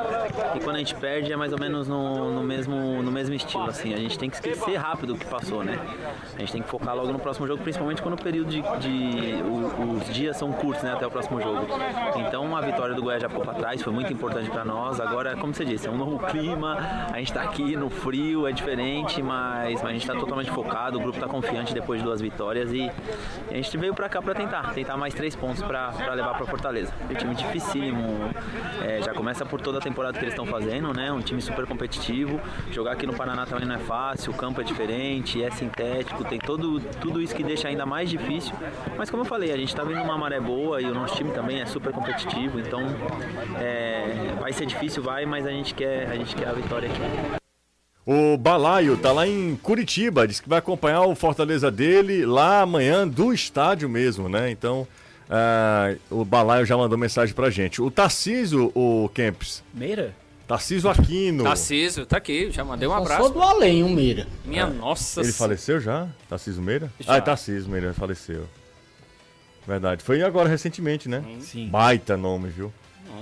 [0.55, 3.65] e quando a gente perde é mais ou menos no, no mesmo, no mesmo estilo,
[3.69, 3.95] assim.
[3.95, 5.79] A gente tem que esquecer rápido o que passou, né?
[6.37, 8.61] A gente tem que focar logo no próximo jogo, principalmente quando o período de...
[8.79, 10.93] de- o- os dias são curtos, né?
[10.93, 11.67] Até o próximo jogo.
[12.17, 15.01] Então a vitória do Goiás já ficou pra trás, foi muito importante pra nós.
[15.01, 16.77] Agora, como você disse, é um novo clima,
[17.13, 20.99] a gente tá aqui no frio, é diferente, mas, mas a gente tá totalmente focado,
[20.99, 22.91] o grupo tá confiante depois de duas vitórias e
[23.51, 26.93] a gente veio pra cá pra tentar, tentar mais três pontos pra levar pra Fortaleza.
[27.09, 28.10] É um time dificílimo,
[28.83, 31.13] é, já começa por toda a temporada que eles estão fazendo, né?
[31.13, 32.41] Um time super competitivo.
[32.71, 36.39] Jogar aqui no Paraná também não é fácil, o campo é diferente, é sintético, tem
[36.39, 38.55] todo, tudo isso que deixa ainda mais difícil.
[38.97, 41.31] Mas como eu falei, a gente tá vindo uma maré boa e o nosso time
[41.33, 42.83] também é super competitivo, então
[43.59, 47.41] é, vai ser difícil, vai, mas a gente quer, a gente quer a vitória aqui.
[48.07, 53.07] O Balaio tá lá em Curitiba, disse que vai acompanhar o Fortaleza dele lá amanhã
[53.07, 54.51] do estádio mesmo, né?
[54.51, 54.87] Então,
[55.31, 57.81] ah, o Balaio já mandou mensagem pra gente.
[57.81, 60.15] O Tarcísio, o Kempis, Meira?
[60.49, 61.45] Tarcísio Aquino.
[61.45, 63.31] Tarcísio, tá aqui, já mandei um Só sou abraço.
[63.31, 64.27] do além, o Meira.
[64.45, 66.09] Minha nossa Ele faleceu já?
[66.29, 66.91] Tarcísio Meira?
[66.99, 67.15] Já.
[67.15, 68.49] Ah, é Tarcísio Meira faleceu.
[69.67, 70.03] Verdade.
[70.03, 71.23] Foi agora recentemente, né?
[71.41, 71.69] Sim.
[71.69, 72.73] Baita nome, viu?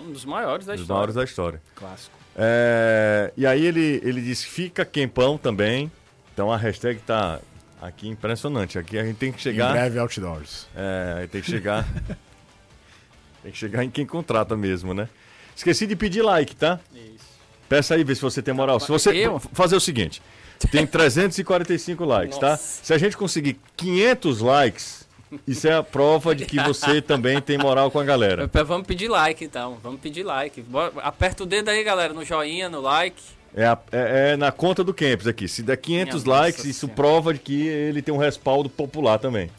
[0.07, 0.97] Um dos maiores da Dos história.
[0.97, 1.63] maiores da história.
[1.75, 2.17] Clássico.
[2.35, 5.91] É, e aí ele, ele que fica quempão também.
[6.33, 7.41] Então a hashtag tá
[7.81, 8.79] aqui impressionante.
[8.79, 9.73] Aqui a gente tem que Em chegar.
[9.73, 10.67] breve outdoors.
[10.75, 11.87] É, tem que chegar.
[13.43, 15.09] tem que chegar em quem contrata mesmo, né?
[15.55, 16.79] Esqueci de pedir like, tá?
[16.95, 17.27] Isso.
[17.69, 18.81] Peça aí, vê se você tem moral.
[18.81, 19.39] Se você Eu?
[19.39, 20.23] fazer o seguinte,
[20.71, 22.51] tem 345 likes, tá?
[22.51, 22.85] Nossa.
[22.85, 25.09] Se a gente conseguir 500 likes,
[25.47, 28.49] isso é a prova de que você também tem moral com a galera.
[28.65, 30.65] Vamos pedir like então, vamos pedir like.
[31.03, 33.21] Aperta o dedo aí, galera, no joinha, no like.
[33.55, 35.49] É, a- é- é na conta do Campos aqui.
[35.49, 36.97] Se der 500 Minha likes, isso senhora.
[36.97, 39.51] prova de que ele tem um respaldo popular também.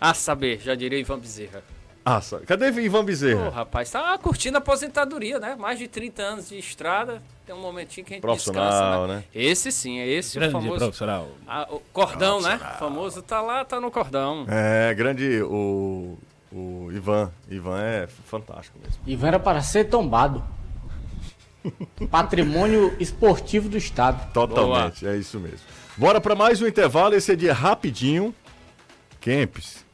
[0.00, 1.62] Ah, saber, já diria Ivan Bezerra.
[2.04, 3.48] Ah, só- cadê Ivan Ô, Bezerra?
[3.50, 5.54] rapaz, tá curtindo a aposentadoria, né?
[5.56, 8.68] Mais de 30 anos de estrada, tem um momentinho que a gente Profissional,
[9.06, 9.24] descansa, né?
[9.32, 10.78] Esse sim, é esse o Grande famoso...
[10.78, 11.28] profissional.
[11.46, 12.56] Ah, o cordão, né?
[12.74, 14.44] O famoso tá lá, tá no cordão.
[14.48, 16.18] É, grande o,
[16.52, 17.30] o Ivan.
[17.48, 19.00] Ivan é fantástico mesmo.
[19.06, 20.42] Ivan era para ser tombado.
[22.10, 24.32] Patrimônio esportivo do Estado.
[24.32, 25.60] Totalmente, é isso mesmo.
[25.96, 28.34] Bora para mais um intervalo, esse é dia rapidinho.
[29.20, 29.84] Kempis,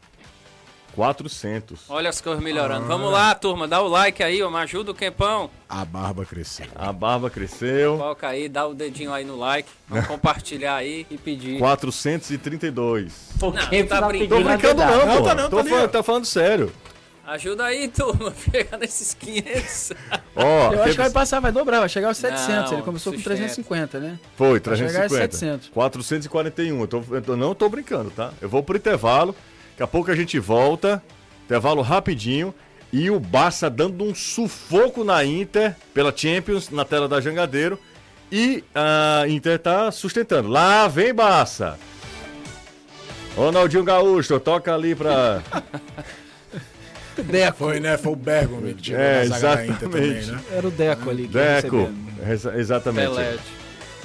[0.95, 1.81] 400.
[1.89, 2.87] Olha as coisas melhorando.
[2.87, 5.51] Vamos lá, turma, dá o like aí, ó, me ajuda o Quempão.
[5.69, 6.67] A barba cresceu.
[6.75, 9.69] A barba cresceu, Coloca aí, dá o dedinho aí no like.
[9.87, 11.59] Vamos compartilhar aí e pedir.
[11.59, 13.13] 432.
[13.39, 14.43] Porque tá tá brincando.
[14.43, 16.73] Tô brincando não, Não, tá não, Tô tá falando- tá falando sério.
[17.29, 19.93] Ajuda aí, turma, pegar nesses 500.
[20.35, 22.49] Ó, Eu acho que vai passar, vai dobrar, vai chegar aos 700.
[22.71, 23.37] Não, Ele começou com sustenta.
[23.37, 24.19] 350, né?
[24.35, 25.37] Foi, Vai chegar a 350.
[25.37, 25.69] 700.
[25.69, 26.81] 441.
[26.81, 28.33] Eu, tô, eu não tô brincando, tá?
[28.41, 29.37] Eu vou pro intervalo.
[29.73, 31.03] Daqui a pouco a gente volta.
[31.45, 32.55] Intervalo rapidinho.
[32.91, 37.79] E o Barça dando um sufoco na Inter pela Champions, na tela da Jangadeiro.
[38.33, 40.49] E a Inter tá sustentando.
[40.49, 41.79] Lá vem Barça.
[43.37, 45.43] Ronaldinho Gaúcho, toca ali pra.
[47.23, 47.59] Deco.
[47.59, 47.97] Foi, né?
[47.99, 49.81] Foi o Bergo que tirou é, exatamente.
[49.81, 50.41] Também, né?
[50.53, 51.27] Era o Deco ali.
[51.27, 51.91] Deco.
[52.27, 53.15] Exa exatamente.
[53.15, 53.43] Pelete.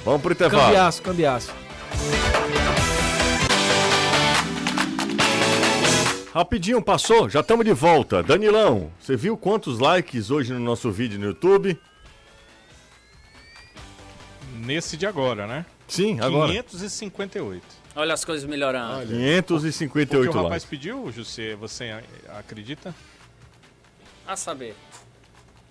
[0.04, 0.64] Vamos pro intervalo.
[0.64, 1.54] Cambiaço, cambiaço.
[6.34, 8.20] Rapidinho, passou, já estamos de volta.
[8.20, 11.78] Danilão, você viu quantos likes hoje no nosso vídeo no YouTube?
[14.56, 15.64] Nesse de agora, né?
[15.86, 16.48] Sim, agora.
[16.48, 17.83] 558.
[17.96, 18.96] Olha as coisas melhorando.
[18.98, 19.06] Olha.
[19.06, 20.12] 558 likes.
[20.12, 20.64] O que o rapaz likes.
[20.68, 21.94] pediu, José, você
[22.36, 22.94] acredita?
[24.26, 24.74] A saber.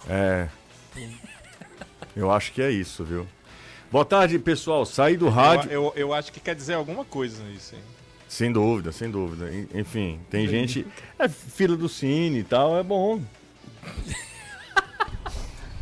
[0.07, 0.47] É.
[2.15, 3.27] Eu acho que é isso, viu?
[3.91, 4.85] Boa tarde, pessoal.
[4.85, 5.69] Saí do rádio.
[5.71, 7.81] Eu, eu, eu acho que quer dizer alguma coisa nisso, hein?
[8.27, 9.49] Sem dúvida, sem dúvida.
[9.73, 10.87] Enfim, tem gente.
[11.19, 13.21] É fila do cine e tal, é bom.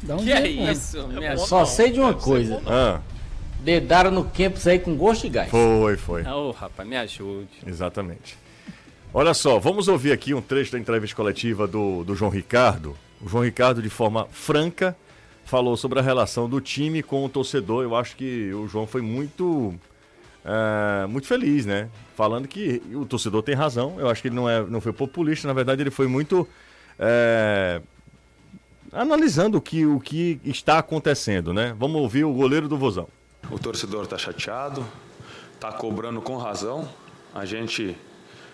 [0.04, 0.98] Dá um que é isso?
[1.22, 1.66] É Só não.
[1.66, 2.62] sei de uma coisa.
[2.68, 3.00] Ah.
[3.64, 5.50] Dedaram no campus aí com gosto de gás.
[5.50, 6.24] Foi, foi.
[6.24, 7.50] Ô, oh, rapaz, me ajude.
[7.66, 8.38] Exatamente.
[9.14, 12.98] Olha só, vamos ouvir aqui um trecho da entrevista coletiva do, do João Ricardo.
[13.22, 14.96] O João Ricardo, de forma franca,
[15.46, 17.84] falou sobre a relação do time com o torcedor.
[17.84, 19.78] Eu acho que o João foi muito
[20.44, 21.90] é, muito feliz, né?
[22.16, 24.00] Falando que o torcedor tem razão.
[24.00, 26.48] Eu acho que ele não, é, não foi populista, na verdade, ele foi muito.
[26.98, 27.82] É,
[28.92, 31.76] analisando o que, o que está acontecendo, né?
[31.78, 33.08] Vamos ouvir o goleiro do Vozão.
[33.52, 34.88] O torcedor está chateado,
[35.54, 36.90] está cobrando com razão.
[37.36, 37.98] A gente,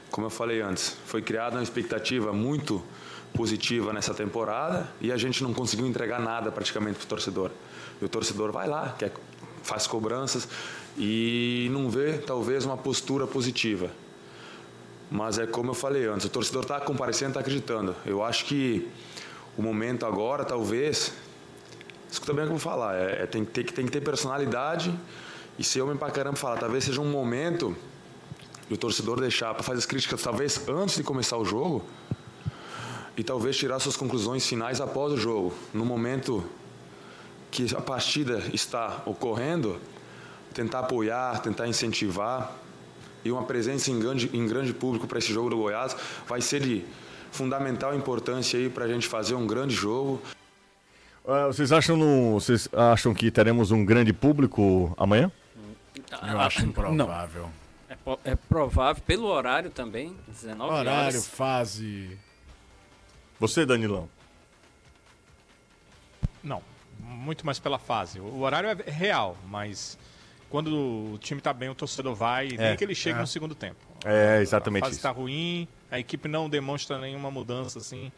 [0.10, 2.84] como eu falei antes, foi criada uma expectativa muito
[3.32, 7.52] positiva nessa temporada e a gente não conseguiu entregar nada praticamente para o torcedor.
[8.02, 9.12] E o torcedor vai lá, quer,
[9.62, 10.48] faz cobranças
[10.98, 13.92] e não vê talvez uma postura positiva.
[15.12, 17.96] Mas é como eu falei antes, o torcedor está comparecendo, está acreditando.
[18.04, 18.90] Eu acho que
[19.56, 21.14] o momento agora, talvez,
[22.12, 24.02] escuta bem o que eu vou falar, é, é tem, que ter, tem que ter
[24.02, 24.94] personalidade
[25.58, 26.58] e ser homem pra caramba falar.
[26.58, 27.76] Talvez seja um momento
[28.70, 31.86] do torcedor deixar para fazer as críticas, talvez antes de começar o jogo,
[33.16, 35.54] e talvez tirar suas conclusões finais após o jogo.
[35.74, 36.44] No momento
[37.50, 39.80] que a partida está ocorrendo,
[40.54, 42.56] tentar apoiar, tentar incentivar.
[43.26, 45.96] E uma presença em grande, em grande público para esse jogo do Goiás
[46.28, 46.86] vai ser de
[47.32, 50.22] fundamental importância aí para a gente fazer um grande jogo.
[51.28, 55.30] Uh, vocês acham no, vocês acham que teremos um grande público amanhã?
[56.26, 57.50] Eu acho improvável.
[57.90, 61.16] É, é, provável pelo horário também, 19 horário, horas.
[61.16, 62.18] Horário, fase.
[63.42, 64.08] Você, Danilão?
[66.42, 66.64] Não,
[66.98, 68.22] muito mais pela fase.
[68.22, 69.98] O horário é real, mas
[70.50, 73.22] quando o time está bem, o torcedor vai, é, nem que ele chegue é.
[73.22, 73.86] no segundo tempo.
[74.06, 74.84] É, exatamente.
[74.84, 78.14] A fase está ruim, a equipe não demonstra nenhuma mudança assim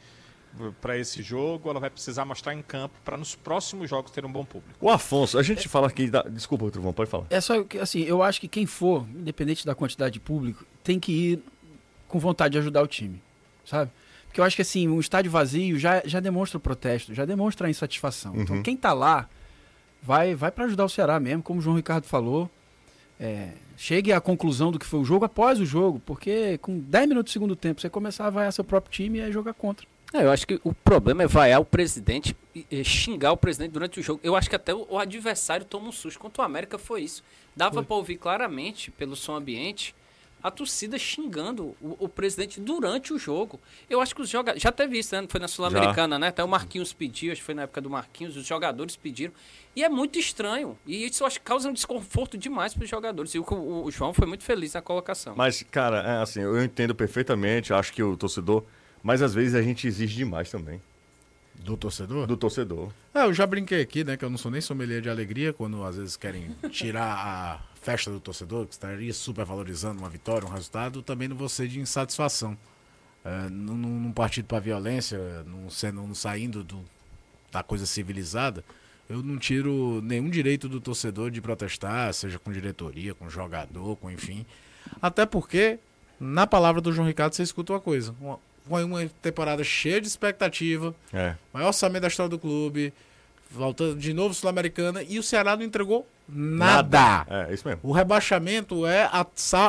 [0.81, 4.31] para esse jogo, ela vai precisar mostrar em campo para nos próximos jogos ter um
[4.31, 4.73] bom público.
[4.81, 6.21] O Afonso, a gente é, fala aqui, da...
[6.23, 7.25] desculpa, Truvão, pode falar.
[7.29, 10.99] É só que assim, eu acho que quem for, independente da quantidade de público, tem
[10.99, 11.43] que ir
[12.07, 13.21] com vontade de ajudar o time,
[13.65, 13.91] sabe?
[14.25, 17.67] Porque eu acho que assim, um estádio vazio já, já demonstra o protesto, já demonstra
[17.67, 18.31] a insatisfação.
[18.31, 18.43] Então, uhum.
[18.43, 19.29] Então quem está lá
[20.01, 22.49] vai, vai para ajudar o Ceará mesmo, como o João Ricardo falou.
[23.19, 27.07] É, chegue à conclusão do que foi o jogo após o jogo, porque com 10
[27.07, 29.85] minutos do segundo tempo você começar a vaiar seu próprio time e aí jogar contra.
[30.13, 32.35] É, eu acho que o problema é vaiar o presidente
[32.83, 34.19] xingar o presidente durante o jogo.
[34.23, 36.19] Eu acho que até o, adversário toma um susto.
[36.19, 37.23] Quanto o América foi isso.
[37.55, 39.95] Dava para ouvir claramente pelo som ambiente
[40.41, 43.59] a torcida xingando o, o, presidente durante o jogo.
[43.89, 44.63] Eu acho que os jogadores.
[44.63, 45.27] Já teve isso, né?
[45.27, 46.27] Foi na Sul-Americana, né?
[46.29, 49.33] Até o Marquinhos pediu, acho que foi na época do Marquinhos, os jogadores pediram.
[49.75, 50.77] E é muito estranho.
[50.87, 53.35] E isso eu acho que causa um desconforto demais para os jogadores.
[53.35, 55.33] E o, o, o, João foi muito feliz na colocação.
[55.35, 58.63] Mas, cara, é assim, eu entendo perfeitamente, acho que o torcedor.
[59.01, 60.81] Mas às vezes a gente exige demais também.
[61.55, 62.25] Do torcedor?
[62.25, 62.91] Do torcedor.
[63.13, 64.15] É, eu já brinquei aqui, né?
[64.15, 68.09] Que eu não sou nem sommelier de alegria quando às vezes querem tirar a festa
[68.09, 71.79] do torcedor, que estaria super valorizando uma vitória, um resultado, também não vou ser de
[71.79, 72.57] insatisfação.
[73.23, 76.83] É, num, num partido para violência, num, sendo, num saindo do,
[77.51, 78.63] da coisa civilizada,
[79.09, 84.09] eu não tiro nenhum direito do torcedor de protestar, seja com diretoria, com jogador, com
[84.09, 84.45] enfim.
[85.01, 85.79] Até porque,
[86.19, 88.15] na palavra do João Ricardo, você escuta uma coisa.
[88.21, 91.35] Uma, uma temporada cheia de expectativa, é.
[91.53, 92.93] maior orçamento da história do clube,
[93.51, 96.99] voltando de novo Sul-Americana, e o Ceará não entregou nada.
[96.99, 97.47] nada.
[97.49, 97.81] É, isso mesmo.
[97.83, 99.25] O rebaixamento é a,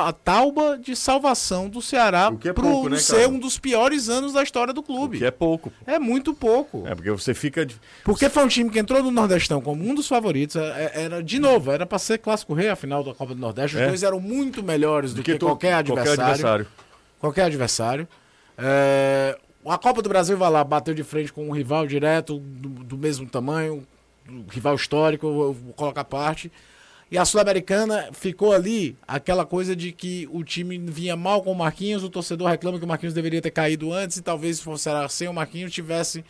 [0.06, 4.42] a tauba de salvação do Ceará é pouco, né, ser um dos piores anos da
[4.42, 5.16] história do clube.
[5.16, 5.72] O que é pouco.
[5.86, 6.86] É muito pouco.
[6.86, 7.66] É, porque você fica...
[8.04, 11.22] Porque foi um time que entrou no Nordestão como um dos favoritos, é, é, era,
[11.22, 13.88] de novo, era para ser clássico rei a final da Copa do Nordeste, os é.
[13.88, 16.16] dois eram muito melhores do, do que, que qualquer adversário.
[16.16, 16.66] Qualquer adversário.
[17.18, 18.08] Qualquer adversário.
[18.62, 22.68] É, a Copa do Brasil vai lá, bateu de frente com um rival direto, do,
[22.68, 23.86] do mesmo tamanho,
[24.28, 26.52] um rival histórico, eu vou colocar parte.
[27.10, 31.56] E a Sul-Americana ficou ali aquela coisa de que o time vinha mal com o
[31.56, 34.88] Marquinhos, o torcedor reclama que o Marquinhos deveria ter caído antes e talvez se fosse
[35.08, 36.24] sem o Marquinhos tivesse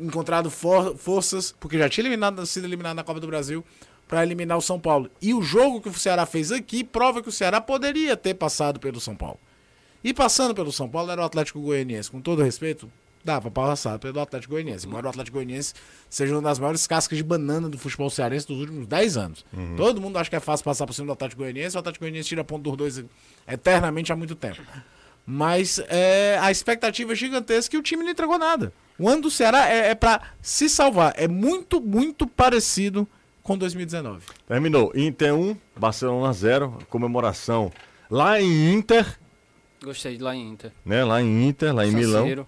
[0.00, 3.62] encontrado for forças, porque já tinha eliminado, sido eliminado na Copa do Brasil,
[4.08, 5.10] para eliminar o São Paulo.
[5.20, 8.80] E o jogo que o Ceará fez aqui prova que o Ceará poderia ter passado
[8.80, 9.38] pelo São Paulo.
[10.06, 12.08] E passando pelo São Paulo era o Atlético Goianiense.
[12.08, 12.88] Com todo respeito,
[13.24, 14.86] dava para passar pelo Atlético Goianiense.
[14.86, 15.74] Embora o Atlético Goianiense
[16.08, 19.44] seja uma das maiores cascas de banana do futebol cearense dos últimos 10 anos.
[19.52, 19.74] Uhum.
[19.76, 21.74] Todo mundo acha que é fácil passar por cima do Atlético Goianiense.
[21.74, 23.04] O Atlético Goianiense tira ponto dos dois
[23.48, 24.62] eternamente há muito tempo.
[25.26, 28.72] Mas é, a expectativa é gigantesca e o time não entregou nada.
[28.96, 31.14] O ano do Ceará é, é para se salvar.
[31.16, 33.08] É muito, muito parecido
[33.42, 34.24] com 2019.
[34.46, 34.92] Terminou.
[34.94, 36.78] Inter 1, Barcelona 0.
[36.88, 37.72] Comemoração
[38.08, 39.18] lá em Inter.
[39.86, 40.72] Gostei de lá em Inter.
[40.84, 41.04] Né?
[41.04, 42.26] Lá em Inter, lá em San Milão.
[42.26, 42.46] Ciro.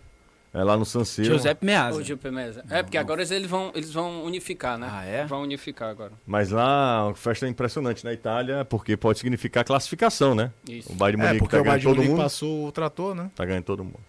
[0.52, 1.34] É lá no San Siro.
[1.34, 2.00] Giuseppe Meazza.
[2.00, 2.64] O Giuseppe Meazza.
[2.68, 4.88] É, porque agora eles vão, eles vão unificar, né?
[4.90, 5.24] Ah, é?
[5.24, 6.10] Vão unificar agora.
[6.26, 10.50] Mas lá, uma festa impressionante na Itália, porque pode significar classificação, né?
[10.68, 10.90] Isso.
[10.90, 12.22] O Bayern de é, Munique é, porque tá o Bayern todo mundo.
[12.22, 13.30] passou o trator, né?
[13.36, 14.00] Tá ganhando todo mundo.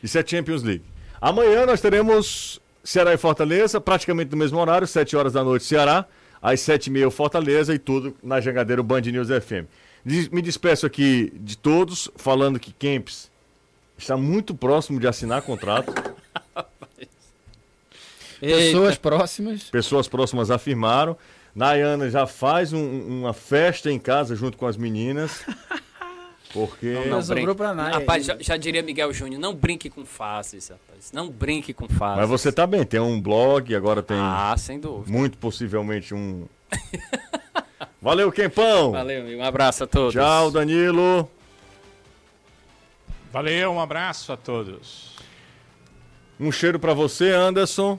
[0.00, 0.84] Isso é Champions League.
[1.20, 6.06] Amanhã nós teremos Ceará e Fortaleza, praticamente no mesmo horário, 7 horas da noite Ceará,
[6.40, 9.66] às 7h30 Fortaleza e tudo na Jangadeiro Band News FM.
[10.30, 13.28] Me despeço aqui de todos, falando que Kempis
[13.98, 15.92] está muito próximo de assinar contrato.
[18.38, 19.64] Pessoas próximas.
[19.64, 21.16] Pessoas próximas afirmaram.
[21.52, 25.44] Nayana já faz um, uma festa em casa junto com as meninas.
[26.52, 26.92] Porque.
[26.92, 27.98] Não, não sobrou pra nada.
[27.98, 31.10] Rapaz, já, já, diria Miguel Júnior, não brinque com faces, rapaz.
[31.12, 32.20] Não brinque com faces.
[32.20, 34.18] Mas você tá bem, tem um blog, agora tem.
[34.18, 35.10] Ah, sem dúvida.
[35.10, 36.46] Muito possivelmente um.
[38.06, 38.92] Valeu, Quempão!
[38.92, 40.14] Valeu, um abraço a todos.
[40.14, 41.28] Tchau, Danilo.
[43.32, 45.16] Valeu, um abraço a todos.
[46.38, 47.98] Um cheiro para você, Anderson.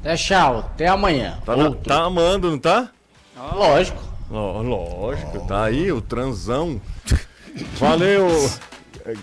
[0.00, 1.38] Até tchau, até amanhã.
[1.44, 2.90] Tá, na, tá amando, não tá?
[3.36, 4.02] Lógico.
[4.30, 6.80] lógico, tá aí o transão.
[7.74, 8.30] Valeu,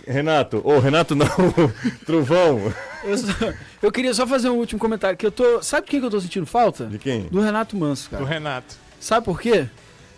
[0.05, 0.57] Renato.
[0.57, 1.25] Ô, oh, Renato não,
[2.05, 2.71] Trovão.
[3.03, 3.34] Eu, só,
[3.82, 5.17] eu, queria só fazer um último comentário.
[5.17, 5.63] Que eu tô.
[5.63, 6.86] Sabe de quem que eu tô sentindo falta?
[6.86, 7.23] De quem?
[7.23, 8.23] Do Renato Manso, cara.
[8.23, 8.75] Do Renato.
[8.99, 9.67] Sabe por quê?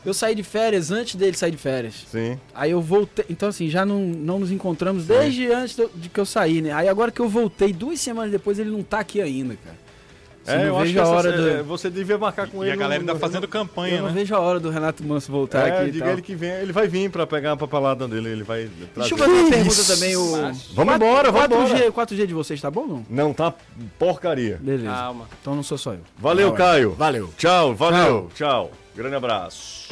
[0.06, 2.06] Eu saí de férias antes dele sair de férias.
[2.12, 2.40] Sim.
[2.56, 3.26] Aí eu voltei.
[3.30, 5.10] Então, assim, já não, não nos encontramos Sim.
[5.10, 6.72] desde antes de que eu saí, né?
[6.72, 9.92] Aí agora que eu voltei, duas semanas depois, ele não tá aqui ainda, cara.
[10.46, 11.64] Assim, é, eu acho que a hora essa, do...
[11.66, 12.72] você devia marcar com e ele.
[12.72, 14.08] E a galera ainda fazendo campanha, eu né?
[14.08, 15.92] não vejo a hora do Renato Manso voltar é, aqui.
[15.92, 19.10] Diga ele que vem, ele vai vir pra pegar a papelada dele, ele vai trazer.
[19.10, 20.16] Deixa eu fazer uma pergunta também.
[20.16, 20.32] O...
[20.74, 21.92] Vamos embora, vamos 4G, embora.
[21.92, 23.06] 4G de vocês tá bom não?
[23.08, 23.54] Não, tá
[24.00, 24.58] porcaria.
[24.60, 24.92] Beleza.
[24.92, 25.28] Calma.
[25.40, 26.02] Então não sou só eu.
[26.18, 26.96] Valeu, Caio.
[26.98, 27.30] Valeu.
[27.38, 28.32] Tchau, valeu.
[28.34, 28.70] Tchau.
[28.70, 28.81] Tchau.
[28.96, 29.90] Grande abraço.